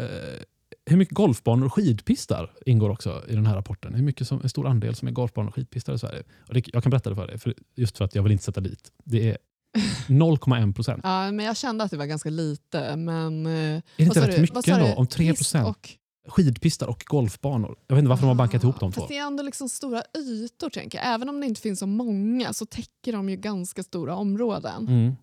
[0.02, 0.42] eh,
[0.90, 3.94] hur mycket golfbanor och skidpistar ingår också i den här rapporten?
[3.94, 6.24] Hur mycket som, en stor andel som är golfbanor och skidpistar i Sverige?
[6.48, 8.44] Och det, jag kan berätta det för dig, för, just för att jag vill inte
[8.44, 8.92] sätta dit.
[9.04, 9.38] Det är
[10.08, 11.00] 0,1 procent.
[11.04, 12.96] Ja, men jag kände att det var ganska lite.
[12.96, 14.42] Men, eh, Är det inte rätt du?
[14.42, 14.94] mycket ändå?
[14.96, 15.68] Om 3 Pist procent?
[15.68, 15.90] och-
[16.28, 17.76] Skidpistar och golfbanor.
[17.88, 19.02] Jag vet inte varför de har bankat ihop de två.
[19.02, 20.70] Fast det är ändå liksom stora ytor.
[20.70, 21.14] tänker jag.
[21.14, 24.88] Även om det inte finns så många så täcker de ju ganska stora områden.
[24.88, 25.16] Mm.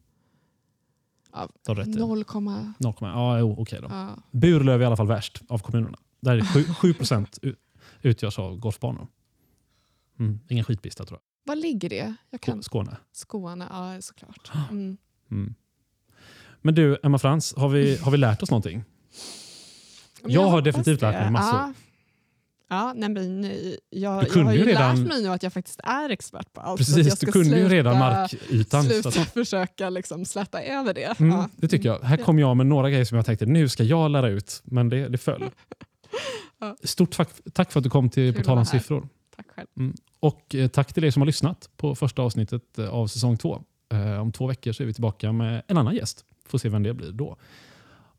[1.33, 1.99] Ja, Du har rätt i det.
[1.99, 2.72] 0, 0,1.
[3.01, 3.89] Ja, jo, okej då.
[3.91, 4.16] ja.
[4.31, 5.99] Burlöv är i alla fall värst av kommunerna.
[6.20, 7.39] Där är 7, 7 procent
[8.03, 9.07] utgörs av golfbanor.
[10.18, 10.41] Mm.
[10.49, 12.14] Ingen skidpista tror Var ligger det?
[12.31, 12.55] Jag kan...
[12.57, 12.64] jag.
[12.64, 12.97] Skåne.
[13.12, 14.51] Skåne, ja såklart.
[14.70, 14.97] Mm.
[15.31, 15.55] Mm.
[16.62, 18.85] Men du, Emma Frans, har vi, har vi lärt oss någonting?
[20.22, 21.59] Men Jag har definitivt lärt mig massor.
[21.59, 21.72] Ja.
[22.71, 23.51] Ja, nej, men eh,
[23.91, 26.53] jag, Du jag har ju ju redan- lärt mig nu att jag faktiskt är expert
[26.53, 26.87] på allt.
[26.87, 28.83] så att jag Precis, ska du kunde ju sluta, redan markytan.
[28.85, 31.21] så Sluta att- försöka liksom släta över det.
[31.21, 31.49] Mm, Ja.
[31.57, 31.99] det tycker jag.
[32.01, 34.89] Här kom jag med några grejer som jag tänkte nu ska jag lära ut, men
[34.89, 35.45] det, det föll.
[36.61, 36.77] Ja.
[36.85, 39.09] Stort tack, tack för att du kom till På tal om siffror.
[39.37, 39.93] Tack själv.
[40.21, 43.62] Och eh, tack till er som har lyssnat på första avsnittet eh, av säsong två.
[43.93, 46.25] Eh, om två veckor så är vi tillbaka med en annan gäst.
[46.47, 47.37] Får se vem det blir då.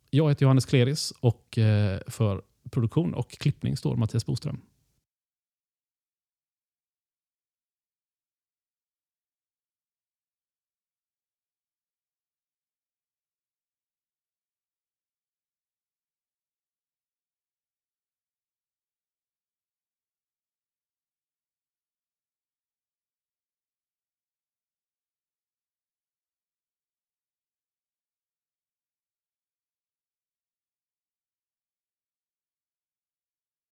[0.10, 2.42] Jag heter Johannes Kleris och eh, för
[2.72, 4.62] produktion och klippning står Mattias Boström.